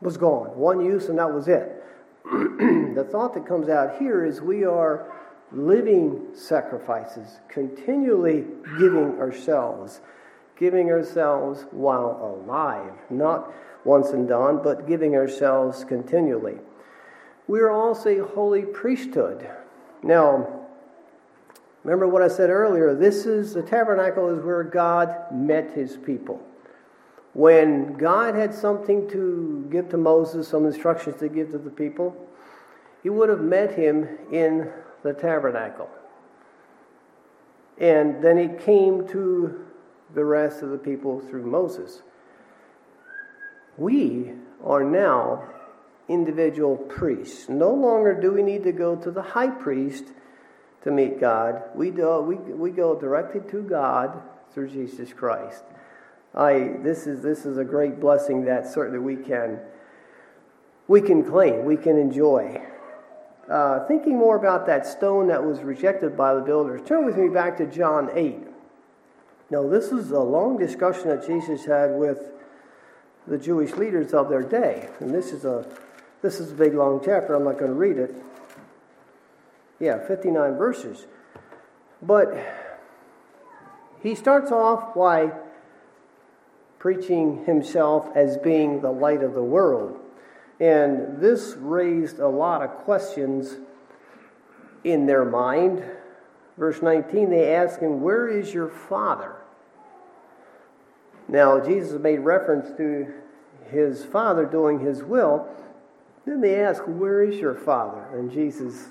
was 0.01 0.17
gone. 0.17 0.47
One 0.57 0.83
use 0.83 1.07
and 1.09 1.17
that 1.19 1.31
was 1.33 1.47
it. 1.47 1.83
The 2.91 3.05
thought 3.05 3.33
that 3.35 3.47
comes 3.47 3.69
out 3.69 3.97
here 3.99 4.25
is 4.25 4.41
we 4.41 4.65
are 4.65 5.13
living 5.53 6.27
sacrifices 6.33 7.39
continually 7.47 8.45
giving 8.77 9.17
ourselves 9.17 10.01
giving 10.61 10.89
ourselves 10.89 11.65
while 11.71 12.39
alive 12.45 12.93
not 13.09 13.51
once 13.83 14.11
and 14.11 14.29
done 14.29 14.61
but 14.63 14.87
giving 14.87 15.13
ourselves 15.15 15.83
continually 15.83 16.57
we 17.51 17.59
are 17.59 17.69
also 17.69 18.09
a 18.09 18.25
holy 18.25 18.61
priesthood. 18.61 19.45
Now, 20.03 20.61
remember 21.83 22.07
what 22.07 22.21
I 22.21 22.29
said 22.29 22.49
earlier. 22.49 22.95
This 22.95 23.25
is 23.25 23.53
the 23.53 23.61
tabernacle 23.61 24.29
is 24.29 24.41
where 24.41 24.63
God 24.63 25.33
met 25.33 25.71
his 25.71 25.97
people. 25.97 26.41
When 27.33 27.95
God 27.95 28.35
had 28.35 28.53
something 28.53 29.05
to 29.09 29.67
give 29.69 29.89
to 29.89 29.97
Moses, 29.97 30.47
some 30.47 30.65
instructions 30.65 31.19
to 31.19 31.27
give 31.27 31.51
to 31.51 31.57
the 31.57 31.69
people, 31.69 32.15
he 33.03 33.09
would 33.09 33.27
have 33.27 33.41
met 33.41 33.73
him 33.73 34.07
in 34.31 34.71
the 35.03 35.11
tabernacle. 35.11 35.89
And 37.79 38.23
then 38.23 38.37
he 38.37 38.63
came 38.63 39.05
to 39.09 39.65
the 40.13 40.25
rest 40.25 40.61
of 40.61 40.69
the 40.69 40.77
people 40.77 41.19
through 41.19 41.45
Moses. 41.45 42.01
We 43.77 44.33
are 44.63 44.83
now 44.83 45.43
individual 46.07 46.77
priests. 46.77 47.47
No 47.47 47.73
longer 47.73 48.19
do 48.19 48.31
we 48.33 48.43
need 48.43 48.63
to 48.63 48.71
go 48.71 48.95
to 48.95 49.11
the 49.11 49.21
high 49.21 49.49
priest 49.49 50.05
to 50.83 50.91
meet 50.91 51.19
God. 51.19 51.63
We, 51.75 51.91
do, 51.91 52.21
we, 52.21 52.35
we 52.35 52.71
go 52.71 52.99
directly 52.99 53.41
to 53.51 53.61
God 53.61 54.21
through 54.53 54.69
Jesus 54.69 55.13
Christ. 55.13 55.63
I, 56.33 56.75
this, 56.81 57.07
is, 57.07 57.21
this 57.21 57.45
is 57.45 57.57
a 57.57 57.63
great 57.63 57.99
blessing 57.99 58.45
that 58.45 58.67
certainly 58.67 58.99
we 58.99 59.15
can, 59.15 59.59
we 60.87 61.01
can 61.01 61.23
claim, 61.23 61.65
we 61.65 61.77
can 61.77 61.97
enjoy. 61.97 62.61
Uh, 63.49 63.85
thinking 63.87 64.17
more 64.17 64.37
about 64.37 64.65
that 64.67 64.85
stone 64.85 65.27
that 65.27 65.43
was 65.43 65.61
rejected 65.61 66.15
by 66.15 66.33
the 66.33 66.41
builders, 66.41 66.81
turn 66.85 67.05
with 67.05 67.17
me 67.17 67.27
back 67.27 67.57
to 67.57 67.65
John 67.65 68.09
8. 68.13 68.50
Now, 69.51 69.67
this 69.67 69.91
is 69.91 70.11
a 70.11 70.19
long 70.19 70.57
discussion 70.57 71.09
that 71.09 71.27
Jesus 71.27 71.65
had 71.65 71.91
with 71.91 72.23
the 73.27 73.37
Jewish 73.37 73.73
leaders 73.73 74.13
of 74.13 74.29
their 74.29 74.43
day. 74.43 74.87
And 75.01 75.13
this 75.13 75.33
is 75.33 75.43
a 75.43 75.67
this 76.21 76.39
is 76.39 76.51
a 76.51 76.55
big 76.55 76.73
long 76.73 77.01
chapter. 77.03 77.35
I'm 77.35 77.43
not 77.43 77.57
going 77.57 77.71
to 77.71 77.77
read 77.77 77.97
it. 77.97 78.15
Yeah, 79.79 79.99
59 80.07 80.55
verses. 80.55 81.05
But 82.01 82.33
he 84.01 84.15
starts 84.15 84.51
off 84.51 84.95
by 84.95 85.31
preaching 86.79 87.43
himself 87.45 88.07
as 88.15 88.37
being 88.37 88.81
the 88.81 88.91
light 88.91 89.21
of 89.21 89.33
the 89.33 89.43
world. 89.43 89.99
And 90.59 91.19
this 91.19 91.55
raised 91.57 92.19
a 92.19 92.27
lot 92.27 92.61
of 92.61 92.69
questions 92.69 93.57
in 94.83 95.07
their 95.07 95.25
mind. 95.25 95.83
Verse 96.57 96.81
19, 96.81 97.31
they 97.31 97.53
ask 97.53 97.79
him, 97.79 98.01
Where 98.01 98.27
is 98.27 98.53
your 98.53 98.69
father? 98.69 99.40
Now, 101.31 101.61
Jesus 101.61 101.97
made 101.99 102.19
reference 102.19 102.75
to 102.75 103.07
his 103.71 104.03
father 104.03 104.45
doing 104.45 104.81
his 104.81 105.01
will. 105.01 105.47
Then 106.25 106.41
they 106.41 106.61
ask, 106.61 106.83
Where 106.85 107.23
is 107.23 107.39
your 107.39 107.55
father? 107.55 108.05
And 108.13 108.29
Jesus 108.29 108.89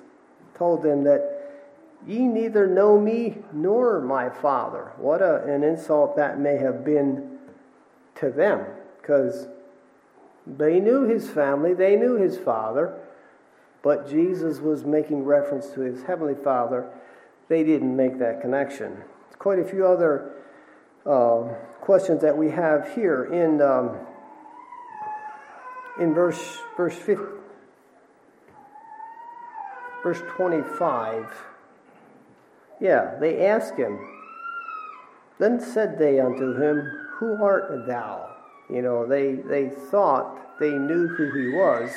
told 0.57 0.83
them 0.83 1.05
that 1.05 1.69
ye 2.07 2.21
neither 2.21 2.67
know 2.67 2.99
me 2.99 3.37
nor 3.53 4.01
my 4.01 4.31
father. 4.31 4.93
What 4.97 5.21
a, 5.21 5.45
an 5.45 5.63
insult 5.63 6.17
that 6.17 6.41
may 6.41 6.57
have 6.57 6.83
been 6.83 7.39
to 8.17 8.31
them, 8.31 8.65
because 9.01 9.47
they 10.47 10.81
knew 10.81 11.03
his 11.03 11.29
family, 11.29 11.75
they 11.75 11.95
knew 11.97 12.17
his 12.17 12.39
father, 12.39 12.99
but 13.83 14.09
Jesus 14.09 14.61
was 14.61 14.85
making 14.85 15.25
reference 15.25 15.69
to 15.71 15.83
his 15.83 16.03
heavenly 16.05 16.35
father. 16.43 16.91
They 17.49 17.65
didn't 17.65 17.95
make 17.95 18.19
that 18.19 18.41
connection. 18.41 18.97
Quite 19.39 19.59
a 19.59 19.65
few 19.65 19.87
other 19.87 20.33
uh, 21.07 21.43
questions 21.81 22.21
that 22.23 22.37
we 22.37 22.51
have 22.51 22.93
here 22.95 23.25
in 23.25 23.61
um, 23.63 23.97
in 26.01 26.15
verse 26.15 26.59
verse 26.77 26.97
50, 26.97 27.25
verse 30.03 30.23
25. 30.37 31.27
Yeah, 32.81 33.17
they 33.21 33.47
asked 33.47 33.77
him. 33.77 33.99
Then 35.39 35.61
said 35.61 35.99
they 35.99 36.21
unto 36.21 36.61
him, 36.61 37.09
Who 37.19 37.43
art 37.43 37.87
thou? 37.87 38.37
You 38.69 38.83
know, 38.83 39.07
they 39.07 39.35
they 39.35 39.69
thought 39.69 40.59
they 40.59 40.71
knew 40.71 41.09
who 41.09 41.33
he 41.33 41.57
was, 41.57 41.91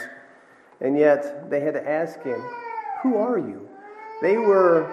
and 0.82 0.98
yet 0.98 1.50
they 1.50 1.60
had 1.60 1.74
to 1.74 1.89
ask 1.89 2.22
him, 2.24 2.42
Who 3.02 3.18
are 3.18 3.38
you? 3.38 3.68
They 4.22 4.38
were 4.38 4.89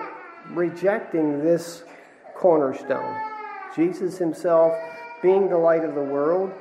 rejecting 0.50 1.44
this 1.44 1.84
cornerstone. 2.34 3.29
Jesus 3.74 4.18
himself 4.18 4.74
being 5.22 5.48
the 5.48 5.58
light 5.58 5.84
of 5.84 5.94
the 5.94 6.02
world, 6.02 6.52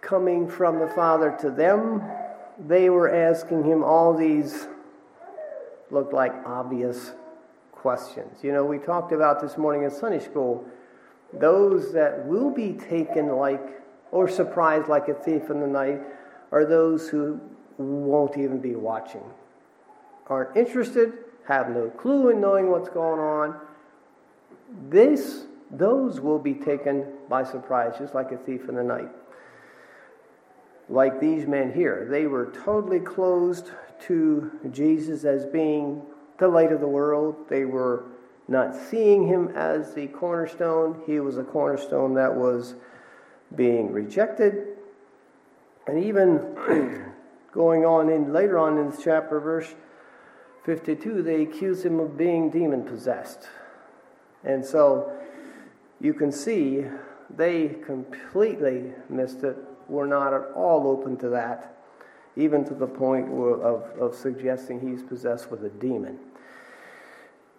coming 0.00 0.48
from 0.48 0.78
the 0.78 0.88
Father 0.88 1.36
to 1.40 1.50
them, 1.50 2.02
they 2.58 2.90
were 2.90 3.12
asking 3.12 3.64
him 3.64 3.82
all 3.82 4.14
these 4.14 4.68
looked 5.90 6.12
like 6.12 6.32
obvious 6.46 7.12
questions. 7.72 8.42
You 8.42 8.52
know, 8.52 8.64
we 8.64 8.78
talked 8.78 9.12
about 9.12 9.40
this 9.40 9.56
morning 9.58 9.82
in 9.82 9.90
Sunday 9.90 10.20
school 10.20 10.64
those 11.32 11.92
that 11.92 12.26
will 12.26 12.50
be 12.50 12.72
taken 12.72 13.36
like 13.36 13.82
or 14.12 14.28
surprised 14.28 14.88
like 14.88 15.08
a 15.08 15.14
thief 15.14 15.50
in 15.50 15.60
the 15.60 15.66
night 15.66 16.00
are 16.52 16.64
those 16.64 17.08
who 17.08 17.40
won't 17.78 18.38
even 18.38 18.58
be 18.58 18.74
watching, 18.74 19.22
aren't 20.28 20.56
interested, 20.56 21.12
have 21.46 21.68
no 21.68 21.90
clue 21.90 22.30
in 22.30 22.40
knowing 22.40 22.70
what's 22.70 22.88
going 22.88 23.20
on. 23.20 23.60
This, 24.88 25.46
those 25.70 26.20
will 26.20 26.38
be 26.38 26.54
taken 26.54 27.06
by 27.28 27.44
surprise, 27.44 27.94
just 27.98 28.14
like 28.14 28.32
a 28.32 28.36
thief 28.36 28.68
in 28.68 28.76
the 28.76 28.84
night. 28.84 29.10
Like 30.88 31.20
these 31.20 31.46
men 31.46 31.72
here, 31.72 32.06
they 32.08 32.26
were 32.26 32.52
totally 32.64 33.00
closed 33.00 33.72
to 34.06 34.50
Jesus 34.70 35.24
as 35.24 35.44
being 35.44 36.02
the 36.38 36.48
light 36.48 36.70
of 36.70 36.80
the 36.80 36.88
world. 36.88 37.48
They 37.48 37.64
were 37.64 38.04
not 38.46 38.76
seeing 38.76 39.26
him 39.26 39.48
as 39.56 39.94
the 39.94 40.06
cornerstone. 40.08 41.02
He 41.06 41.18
was 41.18 41.38
a 41.38 41.42
cornerstone 41.42 42.14
that 42.14 42.34
was 42.34 42.74
being 43.54 43.92
rejected. 43.92 44.76
And 45.88 46.04
even 46.04 47.12
going 47.52 47.84
on 47.84 48.08
in 48.08 48.32
later 48.32 48.58
on 48.58 48.78
in 48.78 48.90
this 48.90 49.00
chapter, 49.02 49.40
verse 49.40 49.74
52, 50.64 51.22
they 51.22 51.42
accuse 51.42 51.84
him 51.84 51.98
of 51.98 52.16
being 52.16 52.50
demon 52.50 52.84
possessed. 52.84 53.48
And 54.44 54.64
so 54.64 55.12
you 56.00 56.14
can 56.14 56.30
see 56.30 56.84
they 57.34 57.76
completely 57.84 58.92
missed 59.08 59.42
it, 59.42 59.56
were 59.88 60.06
not 60.06 60.34
at 60.34 60.42
all 60.54 60.86
open 60.86 61.16
to 61.18 61.28
that, 61.30 61.76
even 62.36 62.64
to 62.64 62.74
the 62.74 62.86
point 62.86 63.28
of, 63.28 63.82
of 63.98 64.14
suggesting 64.14 64.80
he's 64.80 65.02
possessed 65.02 65.50
with 65.50 65.64
a 65.64 65.70
demon. 65.70 66.18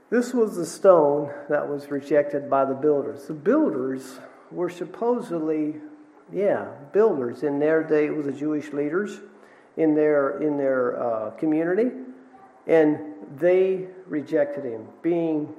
This 0.10 0.34
was 0.34 0.56
the 0.56 0.66
stone 0.66 1.32
that 1.50 1.68
was 1.68 1.92
rejected 1.92 2.50
by 2.50 2.64
the 2.64 2.74
builders. 2.74 3.28
The 3.28 3.34
builders 3.34 4.20
were 4.52 4.70
supposedly, 4.70 5.76
yeah, 6.32 6.66
builders. 6.94 7.44
In 7.44 7.60
their 7.60 7.84
day, 7.84 8.06
it 8.06 8.16
was 8.16 8.26
the 8.26 8.32
Jewish 8.32 8.72
leaders 8.72 9.20
in 9.76 9.96
their, 9.96 10.42
in 10.42 10.58
their 10.58 11.02
uh, 11.02 11.32
community, 11.32 11.92
and 12.68 13.00
they 13.38 13.88
rejected 14.06 14.64
him. 14.64 14.88
Being 15.02 15.54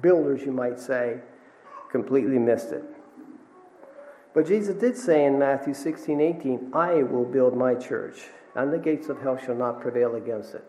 builders, 0.00 0.40
you 0.42 0.52
might 0.52 0.80
say, 0.80 1.18
completely 1.92 2.38
missed 2.38 2.72
it. 2.72 2.82
But 4.34 4.46
Jesus 4.48 4.74
did 4.74 4.96
say 4.96 5.26
in 5.26 5.38
Matthew 5.38 5.74
16, 5.74 6.20
18, 6.20 6.70
I 6.72 7.02
will 7.02 7.26
build 7.26 7.54
my 7.54 7.74
church, 7.74 8.22
and 8.56 8.72
the 8.72 8.78
gates 8.78 9.10
of 9.10 9.20
hell 9.20 9.36
shall 9.36 9.54
not 9.54 9.80
prevail 9.82 10.14
against 10.14 10.54
it. 10.54 10.64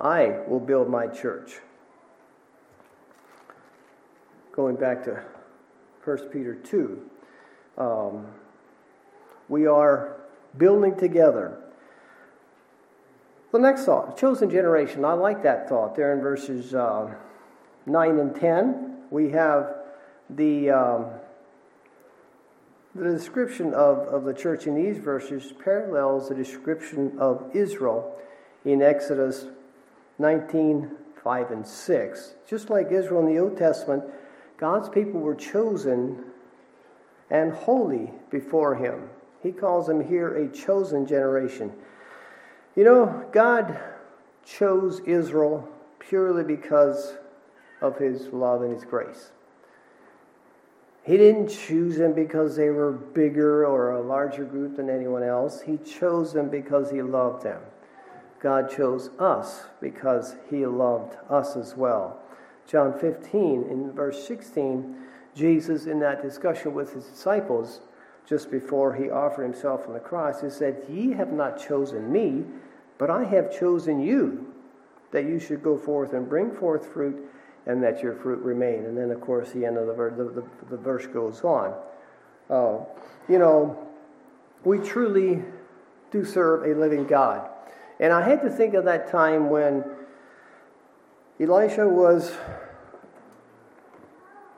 I 0.00 0.38
will 0.46 0.60
build 0.60 0.88
my 0.88 1.08
church. 1.08 1.58
Going 4.52 4.76
back 4.76 5.04
to 5.04 5.24
1 6.04 6.18
Peter 6.28 6.54
2, 6.54 7.10
um, 7.78 8.26
we 9.48 9.66
are 9.66 10.20
building 10.56 10.96
together. 10.96 11.58
The 13.50 13.58
next 13.58 13.84
thought, 13.84 14.16
chosen 14.16 14.50
generation. 14.50 15.04
I 15.04 15.14
like 15.14 15.42
that 15.42 15.68
thought 15.68 15.96
there 15.96 16.12
in 16.12 16.20
verses 16.20 16.74
uh, 16.74 17.12
9 17.86 18.18
and 18.18 18.34
10. 18.36 18.87
We 19.10 19.30
have 19.30 19.74
the, 20.30 20.70
um, 20.70 21.06
the 22.94 23.10
description 23.10 23.74
of, 23.74 23.98
of 24.08 24.24
the 24.24 24.34
church 24.34 24.66
in 24.66 24.74
these 24.74 24.98
verses 24.98 25.52
parallels 25.62 26.28
the 26.28 26.34
description 26.34 27.16
of 27.18 27.50
Israel 27.54 28.14
in 28.64 28.82
Exodus 28.82 29.46
19, 30.18 30.90
5, 31.22 31.50
and 31.50 31.66
6. 31.66 32.34
Just 32.46 32.70
like 32.70 32.90
Israel 32.90 33.26
in 33.26 33.34
the 33.34 33.40
Old 33.40 33.56
Testament, 33.56 34.04
God's 34.58 34.88
people 34.88 35.20
were 35.20 35.34
chosen 35.34 36.24
and 37.30 37.52
holy 37.52 38.10
before 38.30 38.74
Him. 38.74 39.08
He 39.42 39.52
calls 39.52 39.86
them 39.86 40.06
here 40.06 40.34
a 40.36 40.48
chosen 40.48 41.06
generation. 41.06 41.72
You 42.74 42.84
know, 42.84 43.24
God 43.32 43.78
chose 44.44 45.00
Israel 45.00 45.68
purely 45.98 46.42
because 46.42 47.14
of 47.80 47.98
His 47.98 48.28
love 48.28 48.62
and 48.62 48.72
His 48.72 48.84
grace. 48.84 49.30
He 51.04 51.16
didn't 51.16 51.48
choose 51.48 51.96
them 51.96 52.12
because 52.12 52.56
they 52.56 52.70
were 52.70 52.92
bigger 52.92 53.64
or 53.66 53.92
a 53.92 54.02
larger 54.02 54.44
group 54.44 54.76
than 54.76 54.90
anyone 54.90 55.22
else. 55.22 55.62
He 55.62 55.78
chose 55.78 56.32
them 56.32 56.50
because 56.50 56.90
He 56.90 57.00
loved 57.00 57.44
them. 57.44 57.60
God 58.40 58.70
chose 58.70 59.10
us 59.18 59.64
because 59.80 60.36
he 60.48 60.64
loved 60.66 61.16
us 61.28 61.56
as 61.56 61.76
well. 61.76 62.18
John 62.66 62.96
15, 62.98 63.64
in 63.64 63.92
verse 63.92 64.26
16, 64.26 64.96
Jesus, 65.34 65.86
in 65.86 65.98
that 66.00 66.22
discussion 66.22 66.74
with 66.74 66.94
his 66.94 67.06
disciples, 67.06 67.80
just 68.26 68.50
before 68.50 68.94
he 68.94 69.10
offered 69.10 69.44
himself 69.44 69.86
on 69.86 69.94
the 69.94 70.00
cross, 70.00 70.42
he 70.42 70.50
said, 70.50 70.84
Ye 70.88 71.12
have 71.12 71.32
not 71.32 71.58
chosen 71.58 72.12
me, 72.12 72.44
but 72.98 73.10
I 73.10 73.24
have 73.24 73.56
chosen 73.56 74.00
you, 74.00 74.52
that 75.12 75.24
you 75.24 75.40
should 75.40 75.62
go 75.62 75.78
forth 75.78 76.12
and 76.12 76.28
bring 76.28 76.54
forth 76.54 76.92
fruit, 76.92 77.24
and 77.68 77.82
that 77.82 78.02
your 78.02 78.14
fruit 78.14 78.42
remain. 78.42 78.86
And 78.86 78.96
then, 78.96 79.10
of 79.10 79.20
course, 79.20 79.52
the 79.52 79.64
end 79.64 79.76
of 79.76 79.86
the, 79.86 79.92
the, 79.92 80.24
the, 80.40 80.44
the 80.70 80.76
verse 80.76 81.06
goes 81.06 81.42
on. 81.42 81.74
Uh, 82.50 82.78
you 83.28 83.38
know, 83.38 83.86
we 84.64 84.78
truly 84.78 85.44
do 86.10 86.24
serve 86.24 86.64
a 86.64 86.74
living 86.74 87.06
God. 87.06 87.48
And 88.00 88.12
I 88.12 88.26
had 88.26 88.40
to 88.42 88.50
think 88.50 88.74
of 88.74 88.86
that 88.86 89.10
time 89.10 89.50
when 89.50 89.84
Elisha 91.38 91.86
was 91.86 92.32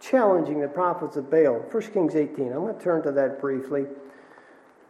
challenging 0.01 0.61
the 0.61 0.69
prophets 0.69 1.17
of 1.17 1.31
Baal. 1.31 1.65
1 1.71 1.83
Kings 1.93 2.15
18. 2.15 2.47
I'm 2.47 2.61
going 2.61 2.77
to 2.77 2.81
turn 2.83 3.03
to 3.03 3.13
that 3.13 3.41
briefly. 3.41 3.87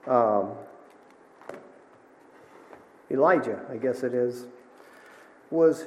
Um, 0.07 0.53
Elijah, 3.11 3.61
I 3.71 3.77
guess 3.77 4.03
it 4.03 4.15
is, 4.15 4.47
was 5.51 5.87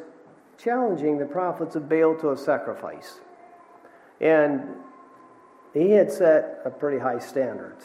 challenging 0.58 1.18
the 1.18 1.26
prophets 1.26 1.76
of 1.76 1.90
Baal 1.90 2.16
to 2.22 2.32
a 2.32 2.38
sacrifice. 2.38 3.20
And 4.22 4.62
he 5.74 5.92
had 5.92 6.12
set 6.12 6.62
a 6.66 6.70
pretty 6.70 7.00
high 7.00 7.20
standard 7.20 7.78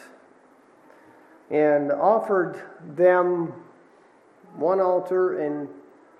and 1.51 1.91
offered 1.91 2.61
them 2.97 3.53
one 4.57 4.81
altar 4.81 5.41
and 5.41 5.69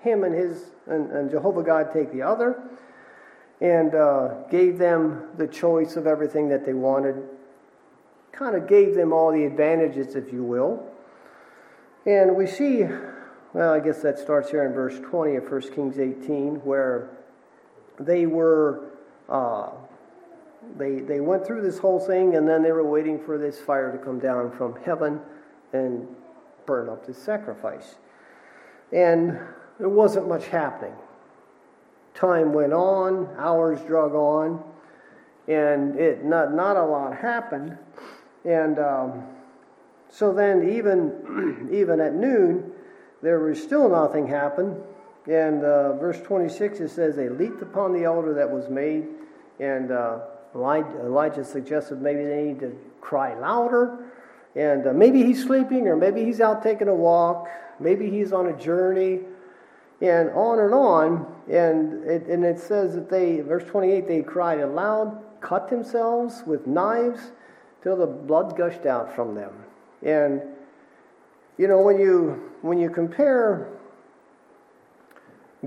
him 0.01 0.23
and 0.23 0.33
his 0.33 0.71
and, 0.87 1.11
and 1.11 1.29
Jehovah 1.29 1.61
God 1.61 1.91
take 1.93 2.11
the 2.11 2.21
other 2.21 2.61
and 3.61 3.93
uh, 3.93 4.43
gave 4.49 4.77
them 4.77 5.29
the 5.37 5.47
choice 5.47 5.95
of 5.95 6.07
everything 6.07 6.49
that 6.49 6.65
they 6.65 6.73
wanted 6.73 7.15
kind 8.31 8.55
of 8.55 8.67
gave 8.67 8.95
them 8.95 9.11
all 9.11 9.31
the 9.31 9.43
advantages 9.43 10.15
if 10.15 10.31
you 10.31 10.43
will 10.43 10.83
and 12.05 12.35
we 12.35 12.47
see 12.47 12.87
well 13.53 13.73
i 13.73 13.79
guess 13.79 14.01
that 14.01 14.17
starts 14.17 14.49
here 14.49 14.65
in 14.65 14.73
verse 14.73 14.99
20 14.99 15.35
of 15.35 15.51
1 15.51 15.61
kings 15.73 15.99
18 15.99 16.55
where 16.65 17.09
they 17.99 18.25
were 18.25 18.91
uh, 19.29 19.69
they, 20.77 20.99
they 20.99 21.19
went 21.19 21.45
through 21.45 21.61
this 21.61 21.77
whole 21.77 21.99
thing 21.99 22.35
and 22.35 22.47
then 22.47 22.63
they 22.63 22.71
were 22.71 22.87
waiting 22.87 23.19
for 23.23 23.37
this 23.37 23.59
fire 23.59 23.91
to 23.91 23.97
come 23.97 24.19
down 24.19 24.51
from 24.51 24.75
heaven 24.83 25.19
and 25.73 26.07
burn 26.65 26.89
up 26.89 27.05
this 27.05 27.17
sacrifice. 27.17 27.95
And 28.91 29.39
there 29.79 29.89
wasn't 29.89 30.27
much 30.27 30.47
happening. 30.47 30.93
Time 32.13 32.53
went 32.53 32.73
on, 32.73 33.29
hours 33.37 33.79
drug 33.81 34.13
on, 34.13 34.63
and 35.47 35.97
it 35.97 36.25
not, 36.25 36.53
not 36.53 36.75
a 36.75 36.83
lot 36.83 37.15
happened. 37.15 37.77
And 38.45 38.79
um, 38.79 39.23
so 40.09 40.33
then, 40.33 40.69
even, 40.69 41.69
even 41.71 41.99
at 42.01 42.13
noon, 42.13 42.71
there 43.21 43.39
was 43.39 43.61
still 43.61 43.89
nothing 43.89 44.27
happened. 44.27 44.81
And 45.27 45.63
uh, 45.63 45.93
verse 45.97 46.19
26 46.21 46.79
it 46.79 46.89
says, 46.89 47.15
They 47.15 47.29
leaped 47.29 47.61
upon 47.61 47.93
the 47.93 48.05
altar 48.05 48.33
that 48.33 48.49
was 48.49 48.69
made, 48.69 49.07
and 49.59 49.91
uh, 49.91 50.19
Elijah, 50.55 51.43
suggested 51.43 52.01
maybe 52.01 52.23
they 52.23 52.43
need 52.43 52.59
to 52.61 52.75
cry 53.01 53.37
louder. 53.37 53.99
And 54.55 54.87
uh, 54.87 54.93
maybe 54.93 55.23
he's 55.23 55.43
sleeping, 55.43 55.87
or 55.87 55.95
maybe 55.95 56.25
he's 56.25 56.41
out 56.41 56.63
taking 56.63 56.87
a 56.87 56.95
walk, 56.95 57.47
maybe 57.79 58.09
he's 58.09 58.33
on 58.33 58.47
a 58.47 58.57
journey, 58.57 59.19
and 60.01 60.29
on 60.31 60.59
and 60.59 60.73
on. 60.73 61.35
And 61.47 62.03
it, 62.05 62.23
and 62.27 62.43
it 62.43 62.59
says 62.59 62.95
that 62.95 63.09
they, 63.09 63.41
verse 63.41 63.63
28, 63.65 64.07
they 64.07 64.21
cried 64.21 64.59
aloud, 64.61 65.21
cut 65.41 65.69
themselves 65.69 66.43
with 66.47 66.65
knives 66.65 67.31
till 67.83 67.95
the 67.95 68.07
blood 68.07 68.57
gushed 68.57 68.85
out 68.85 69.15
from 69.15 69.35
them. 69.35 69.53
And 70.01 70.41
you 71.59 71.67
know 71.67 71.79
when 71.79 71.99
you 71.99 72.51
when 72.61 72.79
you 72.79 72.89
compare 72.89 73.67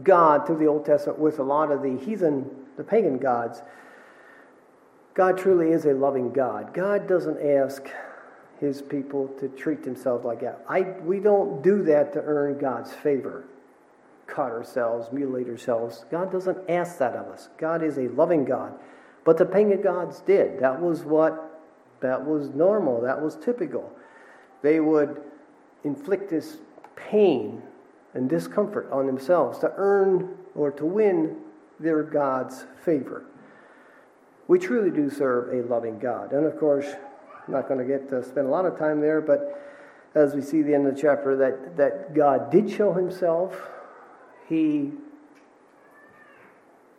God 0.02 0.46
to 0.46 0.54
the 0.54 0.66
Old 0.66 0.86
Testament 0.86 1.18
with 1.18 1.38
a 1.38 1.42
lot 1.42 1.70
of 1.70 1.82
the 1.82 1.98
heathen, 1.98 2.50
the 2.76 2.82
pagan 2.82 3.18
gods, 3.18 3.62
God 5.14 5.36
truly 5.36 5.70
is 5.70 5.84
a 5.84 5.92
loving 5.92 6.32
God. 6.32 6.72
God 6.72 7.06
doesn't 7.06 7.38
ask 7.40 7.86
his 8.58 8.80
people 8.80 9.28
to 9.38 9.48
treat 9.48 9.82
themselves 9.82 10.24
like 10.24 10.40
that. 10.40 10.64
I, 10.68 10.82
we 11.04 11.20
don't 11.20 11.62
do 11.62 11.82
that 11.82 12.12
to 12.14 12.22
earn 12.22 12.58
God's 12.58 12.92
favor. 12.92 13.44
Cut 14.26 14.50
ourselves, 14.50 15.12
mutilate 15.12 15.48
ourselves. 15.48 16.06
God 16.10 16.32
doesn't 16.32 16.58
ask 16.70 16.98
that 16.98 17.14
of 17.14 17.26
us. 17.26 17.50
God 17.58 17.82
is 17.82 17.98
a 17.98 18.08
loving 18.08 18.44
God. 18.44 18.72
But 19.24 19.36
the 19.36 19.44
pagan 19.44 19.82
gods 19.82 20.20
did. 20.20 20.60
That 20.60 20.80
was 20.80 21.02
what, 21.02 21.60
that 22.00 22.24
was 22.24 22.48
normal. 22.50 23.02
That 23.02 23.20
was 23.20 23.36
typical. 23.36 23.92
They 24.62 24.80
would 24.80 25.20
inflict 25.84 26.30
this 26.30 26.58
pain 26.96 27.62
and 28.14 28.28
discomfort 28.28 28.88
on 28.92 29.06
themselves 29.06 29.58
to 29.60 29.72
earn 29.76 30.36
or 30.54 30.70
to 30.70 30.84
win 30.84 31.36
their 31.80 32.02
God's 32.02 32.64
favor 32.84 33.24
we 34.48 34.58
truly 34.58 34.90
do 34.90 35.08
serve 35.08 35.52
a 35.52 35.66
loving 35.66 35.98
God. 35.98 36.32
And 36.32 36.44
of 36.44 36.58
course, 36.58 36.86
I'm 36.86 37.54
not 37.54 37.68
going 37.68 37.78
to 37.80 37.86
get 37.86 38.10
to 38.10 38.22
spend 38.22 38.46
a 38.46 38.50
lot 38.50 38.66
of 38.66 38.78
time 38.78 39.00
there, 39.00 39.20
but 39.20 39.58
as 40.14 40.34
we 40.34 40.42
see 40.42 40.62
the 40.62 40.74
end 40.74 40.86
of 40.86 40.94
the 40.94 41.00
chapter, 41.00 41.36
that, 41.36 41.76
that 41.76 42.14
God 42.14 42.50
did 42.50 42.70
show 42.70 42.92
himself. 42.92 43.70
He 44.48 44.92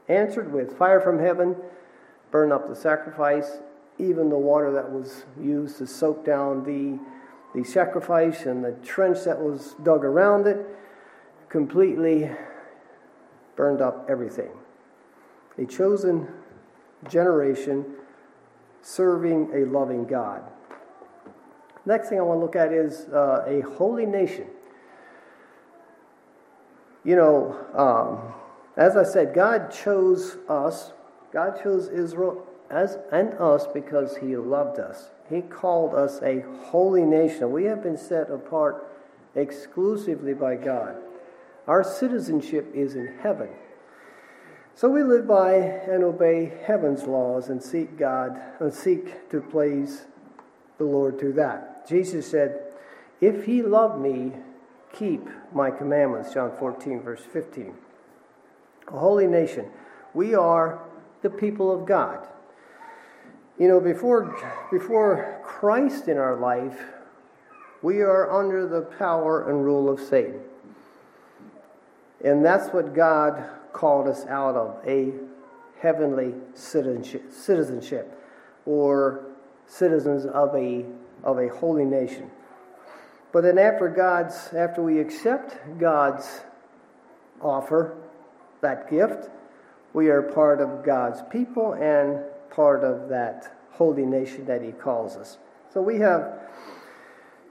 answered 0.09 0.51
with 0.51 0.77
fire 0.77 0.99
from 0.99 1.19
heaven, 1.19 1.55
burned 2.31 2.51
up 2.51 2.67
the 2.67 2.75
sacrifice, 2.75 3.59
even 3.99 4.29
the 4.29 4.37
water 4.37 4.71
that 4.71 4.91
was 4.91 5.25
used 5.39 5.77
to 5.77 5.85
soak 5.85 6.25
down 6.25 6.63
the, 6.63 6.99
the 7.53 7.63
sacrifice 7.63 8.45
and 8.45 8.63
the 8.63 8.71
trench 8.83 9.23
that 9.25 9.39
was 9.39 9.75
dug 9.83 10.03
around 10.03 10.47
it 10.47 10.65
completely 11.49 12.31
burned 13.55 13.81
up 13.81 14.07
everything. 14.09 14.49
A 15.57 15.65
chosen 15.65 16.27
generation 17.07 17.85
serving 18.81 19.51
a 19.53 19.65
loving 19.65 20.05
God. 20.05 20.41
Next 21.85 22.09
thing 22.09 22.17
I 22.17 22.21
want 22.23 22.39
to 22.39 22.45
look 22.45 22.55
at 22.55 22.71
is 22.73 23.05
uh, 23.09 23.43
a 23.45 23.61
holy 23.61 24.05
nation. 24.05 24.47
You 27.03 27.17
know, 27.17 27.57
um, 27.75 28.33
as 28.77 28.95
I 28.95 29.03
said, 29.03 29.33
God 29.33 29.71
chose 29.71 30.37
us. 30.49 30.93
God 31.31 31.61
chose 31.61 31.89
Israel 31.89 32.47
and 33.11 33.33
us 33.35 33.67
because 33.73 34.17
He 34.17 34.35
loved 34.35 34.79
us. 34.79 35.09
He 35.29 35.41
called 35.41 35.95
us 35.95 36.21
a 36.21 36.41
holy 36.65 37.03
nation. 37.03 37.51
We 37.51 37.65
have 37.65 37.83
been 37.83 37.97
set 37.97 38.29
apart 38.29 38.87
exclusively 39.35 40.33
by 40.33 40.55
God. 40.55 40.97
Our 41.67 41.83
citizenship 41.83 42.71
is 42.73 42.95
in 42.95 43.19
heaven. 43.21 43.49
So 44.75 44.89
we 44.89 45.03
live 45.03 45.27
by 45.27 45.53
and 45.53 46.03
obey 46.03 46.51
heaven's 46.65 47.03
laws 47.03 47.49
and 47.49 47.61
seek 47.61 47.97
God 47.97 48.39
and 48.59 48.73
seek 48.73 49.29
to 49.29 49.39
please 49.39 50.05
the 50.77 50.83
Lord 50.83 51.19
through 51.19 51.33
that. 51.33 51.87
Jesus 51.87 52.29
said, 52.29 52.73
If 53.21 53.45
he 53.45 53.61
loved 53.61 54.01
me, 54.01 54.33
keep 54.91 55.27
my 55.53 55.69
commandments. 55.69 56.33
John 56.33 56.51
14, 56.57 57.01
verse 57.01 57.21
15. 57.31 57.75
A 58.87 58.91
holy 58.97 59.27
nation. 59.27 59.67
We 60.13 60.33
are 60.33 60.79
the 61.21 61.29
people 61.29 61.71
of 61.71 61.85
God. 61.85 62.27
You 63.59 63.67
know, 63.67 63.79
before, 63.79 64.35
before 64.71 65.39
Christ 65.43 66.07
in 66.07 66.17
our 66.17 66.35
life, 66.35 66.79
we 67.83 68.01
are 68.01 68.31
under 68.31 68.67
the 68.67 68.81
power 68.81 69.49
and 69.49 69.63
rule 69.63 69.89
of 69.89 69.99
Satan. 69.99 70.39
And 72.23 72.43
that's 72.43 72.73
what 72.73 72.95
God 72.95 73.43
called 73.71 74.07
us 74.07 74.25
out 74.25 74.55
of 74.55 74.79
a 74.87 75.13
heavenly 75.79 76.33
citizenship, 76.55 78.19
or 78.65 79.25
citizens 79.67 80.25
of 80.25 80.55
a, 80.55 80.85
of 81.23 81.37
a 81.37 81.49
holy 81.49 81.85
nation. 81.85 82.31
But 83.33 83.41
then 83.41 83.57
after 83.57 83.89
God's, 83.89 84.53
after 84.53 84.81
we 84.81 84.99
accept 84.99 85.77
God's 85.77 86.41
offer, 87.41 87.97
that 88.61 88.89
gift, 88.89 89.29
we 89.91 90.07
are 90.07 90.21
part 90.21 90.61
of 90.61 90.85
God's 90.85 91.21
people 91.29 91.73
and 91.73 92.19
part 92.55 92.83
of 92.83 93.09
that 93.09 93.57
holy 93.71 94.05
nation 94.05 94.45
that 94.45 94.61
He 94.61 94.71
calls 94.71 95.15
us. 95.15 95.37
So 95.73 95.81
we 95.81 95.99
have, 95.99 96.39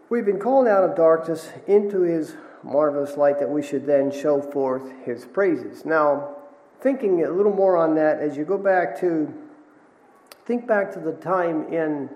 we've 0.08 0.24
been 0.24 0.38
called 0.38 0.68
out 0.68 0.84
of 0.84 0.96
darkness 0.96 1.50
into 1.66 2.02
His 2.02 2.34
marvelous 2.62 3.16
light 3.16 3.38
that 3.40 3.48
we 3.48 3.62
should 3.62 3.86
then 3.86 4.10
show 4.10 4.40
forth 4.40 4.92
his 5.04 5.24
praises. 5.24 5.84
Now, 5.84 6.36
thinking 6.80 7.24
a 7.24 7.30
little 7.30 7.54
more 7.54 7.76
on 7.76 7.94
that, 7.96 8.20
as 8.20 8.36
you 8.36 8.44
go 8.44 8.58
back 8.58 8.98
to, 9.00 9.32
think 10.46 10.66
back 10.66 10.92
to 10.92 11.00
the 11.00 11.12
time 11.12 11.72
in, 11.72 12.08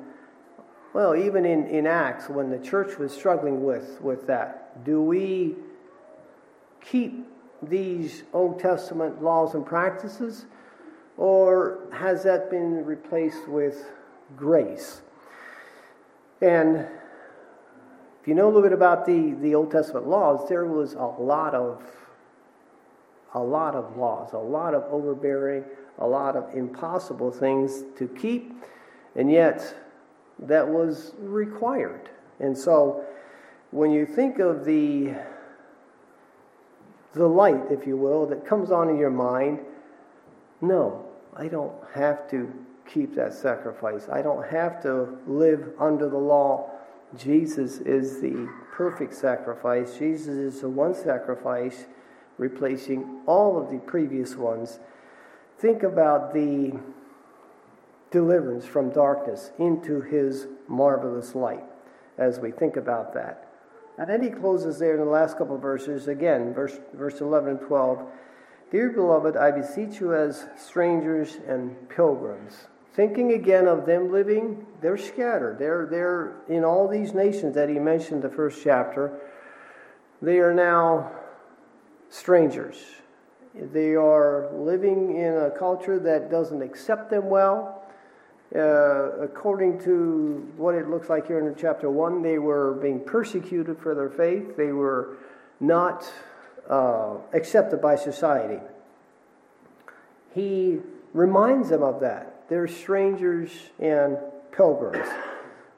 well, 0.92 1.14
even 1.14 1.44
in, 1.44 1.66
in 1.66 1.87
Acts 1.87 2.29
when 2.29 2.51
the 2.51 2.59
church 2.59 2.99
was 2.99 3.12
struggling 3.12 3.64
with, 3.64 4.01
with 4.01 4.27
that. 4.27 4.85
Do 4.85 5.03
we 5.03 5.57
keep 6.81 7.27
these 7.62 8.22
Old 8.33 8.61
Testament 8.61 9.22
laws 9.22 9.55
and 9.55 9.64
practices, 9.64 10.46
or 11.16 11.79
has 11.92 12.22
that 12.24 12.50
been 12.50 12.85
replaced 12.85 13.48
with 13.48 13.87
grace? 14.37 15.00
And 16.40 16.87
if 18.20 18.29
you 18.29 18.35
know 18.35 18.46
a 18.46 18.48
little 18.48 18.62
bit 18.62 18.72
about 18.72 19.07
the, 19.07 19.37
the 19.40 19.55
Old 19.55 19.70
Testament 19.70 20.07
laws, 20.07 20.48
there 20.48 20.66
was 20.66 20.94
a 20.94 21.05
lot 21.05 21.55
of 21.55 21.83
a 23.35 23.40
lot 23.40 23.74
of 23.74 23.96
laws, 23.98 24.33
a 24.33 24.38
lot 24.38 24.72
of 24.72 24.85
overbearing, 24.85 25.62
a 25.98 26.07
lot 26.07 26.37
of 26.37 26.55
impossible 26.55 27.31
things 27.31 27.85
to 27.98 28.09
keep, 28.09 28.50
and 29.14 29.31
yet 29.31 29.74
that 30.38 30.66
was 30.66 31.12
required. 31.18 32.09
And 32.40 32.57
so 32.57 33.05
when 33.72 33.90
you 33.90 34.07
think 34.07 34.38
of 34.38 34.64
the 34.64 35.14
the 37.14 37.26
light, 37.26 37.70
if 37.70 37.87
you 37.87 37.96
will, 37.96 38.26
that 38.26 38.46
comes 38.46 38.70
on 38.70 38.88
in 38.90 38.98
your 38.98 39.11
mind, 39.11 39.61
no, 40.61 41.06
I 41.38 41.49
don't 41.49 41.75
have 41.94 42.29
to 42.31 42.53
keep 42.87 43.14
that 43.16 43.35
sacrifice. 43.35 44.09
I 44.11 44.22
don't 44.22 44.46
have 44.49 44.83
to 44.83 45.18
live 45.27 45.70
under 45.79 46.09
the 46.09 46.18
law 46.18 46.70
Jesus 47.16 47.79
is 47.79 48.20
the 48.20 48.49
perfect 48.72 49.14
sacrifice. 49.14 49.99
Jesus 49.99 50.29
is 50.29 50.61
the 50.61 50.68
one 50.68 50.94
sacrifice 50.94 51.87
replacing 52.37 53.22
all 53.27 53.61
of 53.61 53.70
the 53.70 53.79
previous 53.79 54.35
ones. 54.37 54.81
Think 55.59 55.83
about 55.83 56.35
the 56.35 56.79
deliverance 58.11 58.66
from 58.66 58.90
darkness 58.90 59.51
into 59.59 60.01
his 60.01 60.46
marvelous 60.68 61.35
light 61.35 61.64
as 62.18 62.38
we 62.38 62.51
think 62.51 62.77
about 62.77 63.14
that. 63.14 63.49
And 63.99 64.11
then 64.11 64.22
he 64.22 64.29
closes 64.29 64.79
there 64.79 64.94
in 64.94 65.01
the 65.01 65.11
last 65.11 65.38
couple 65.38 65.57
verses, 65.57 66.09
again, 66.09 66.53
verse, 66.53 66.79
verse 66.92 67.20
11 67.20 67.51
and 67.51 67.61
12. 67.61 68.07
Dear 68.70 68.90
beloved, 68.90 69.37
I 69.37 69.52
beseech 69.52 70.00
you 70.00 70.12
as 70.12 70.44
strangers 70.57 71.38
and 71.46 71.88
pilgrims, 71.88 72.66
thinking 72.94 73.33
again 73.33 73.68
of 73.68 73.87
them 73.87 74.11
living, 74.11 74.66
they're 74.81 74.96
scattered. 74.96 75.59
They're, 75.59 75.87
they're 75.87 76.33
in 76.48 76.64
all 76.64 76.88
these 76.88 77.14
nations 77.14 77.55
that 77.55 77.68
he 77.68 77.79
mentioned 77.79 78.22
the 78.22 78.29
first 78.29 78.61
chapter. 78.64 79.20
They 80.20 80.38
are 80.38 80.52
now 80.52 81.12
strangers. 82.11 82.76
They 83.55 83.94
are 83.94 84.50
living 84.52 85.16
in 85.16 85.35
a 85.37 85.50
culture 85.50 86.00
that 86.00 86.29
doesn't 86.29 86.61
accept 86.61 87.09
them 87.11 87.31
well. 87.31 87.85
Uh, 88.55 89.20
according 89.20 89.79
to 89.81 90.52
what 90.57 90.74
it 90.74 90.88
looks 90.88 91.09
like 91.09 91.29
here 91.29 91.38
in 91.38 91.55
chapter 91.57 91.88
1, 91.88 92.22
they 92.22 92.38
were 92.38 92.74
being 92.74 93.00
persecuted 93.00 93.79
for 93.79 93.94
their 93.94 94.11
faith. 94.11 94.57
They 94.57 94.72
were 94.72 95.18
not 95.61 96.11
uh, 96.68 97.16
accepted 97.33 97.81
by 97.81 97.96
society. 97.96 98.61
He 100.35 100.79
reminds 101.12 101.70
them 101.70 101.83
of 101.83 102.00
that. 102.00 102.48
They're 102.48 102.68
strangers 102.68 103.50
and 103.79 104.18
pilgrims. 104.52 105.09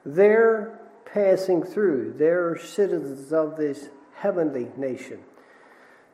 They're 0.05 0.79
passing 1.05 1.63
through, 1.63 2.13
they're 2.17 2.57
citizens 2.57 3.33
of 3.33 3.57
this 3.57 3.89
heavenly 4.15 4.67
nation. 4.77 5.19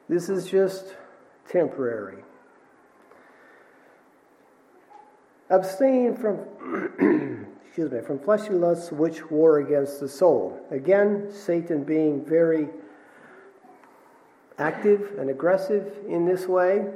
This 0.07 0.29
is 0.29 0.47
just 0.49 0.95
temporary. 1.49 2.23
Abstain 5.49 6.15
from 6.15 6.39
excuse 7.67 7.91
me, 7.91 7.99
from 8.01 8.19
fleshly 8.19 8.55
lusts 8.55 8.89
which 8.89 9.29
war 9.29 9.59
against 9.59 9.99
the 9.99 10.07
soul. 10.07 10.57
Again, 10.71 11.29
Satan 11.29 11.83
being 11.83 12.23
very 12.23 12.69
active 14.57 15.13
and 15.17 15.29
aggressive 15.29 15.93
in 16.07 16.25
this 16.25 16.47
way, 16.47 16.87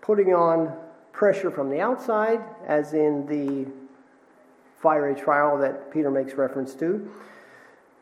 putting 0.00 0.34
on 0.34 0.76
pressure 1.12 1.50
from 1.50 1.70
the 1.70 1.80
outside, 1.80 2.40
as 2.66 2.94
in 2.94 3.26
the 3.26 3.70
fiery 4.80 5.14
trial 5.14 5.58
that 5.58 5.92
Peter 5.92 6.10
makes 6.10 6.34
reference 6.34 6.74
to. 6.74 7.10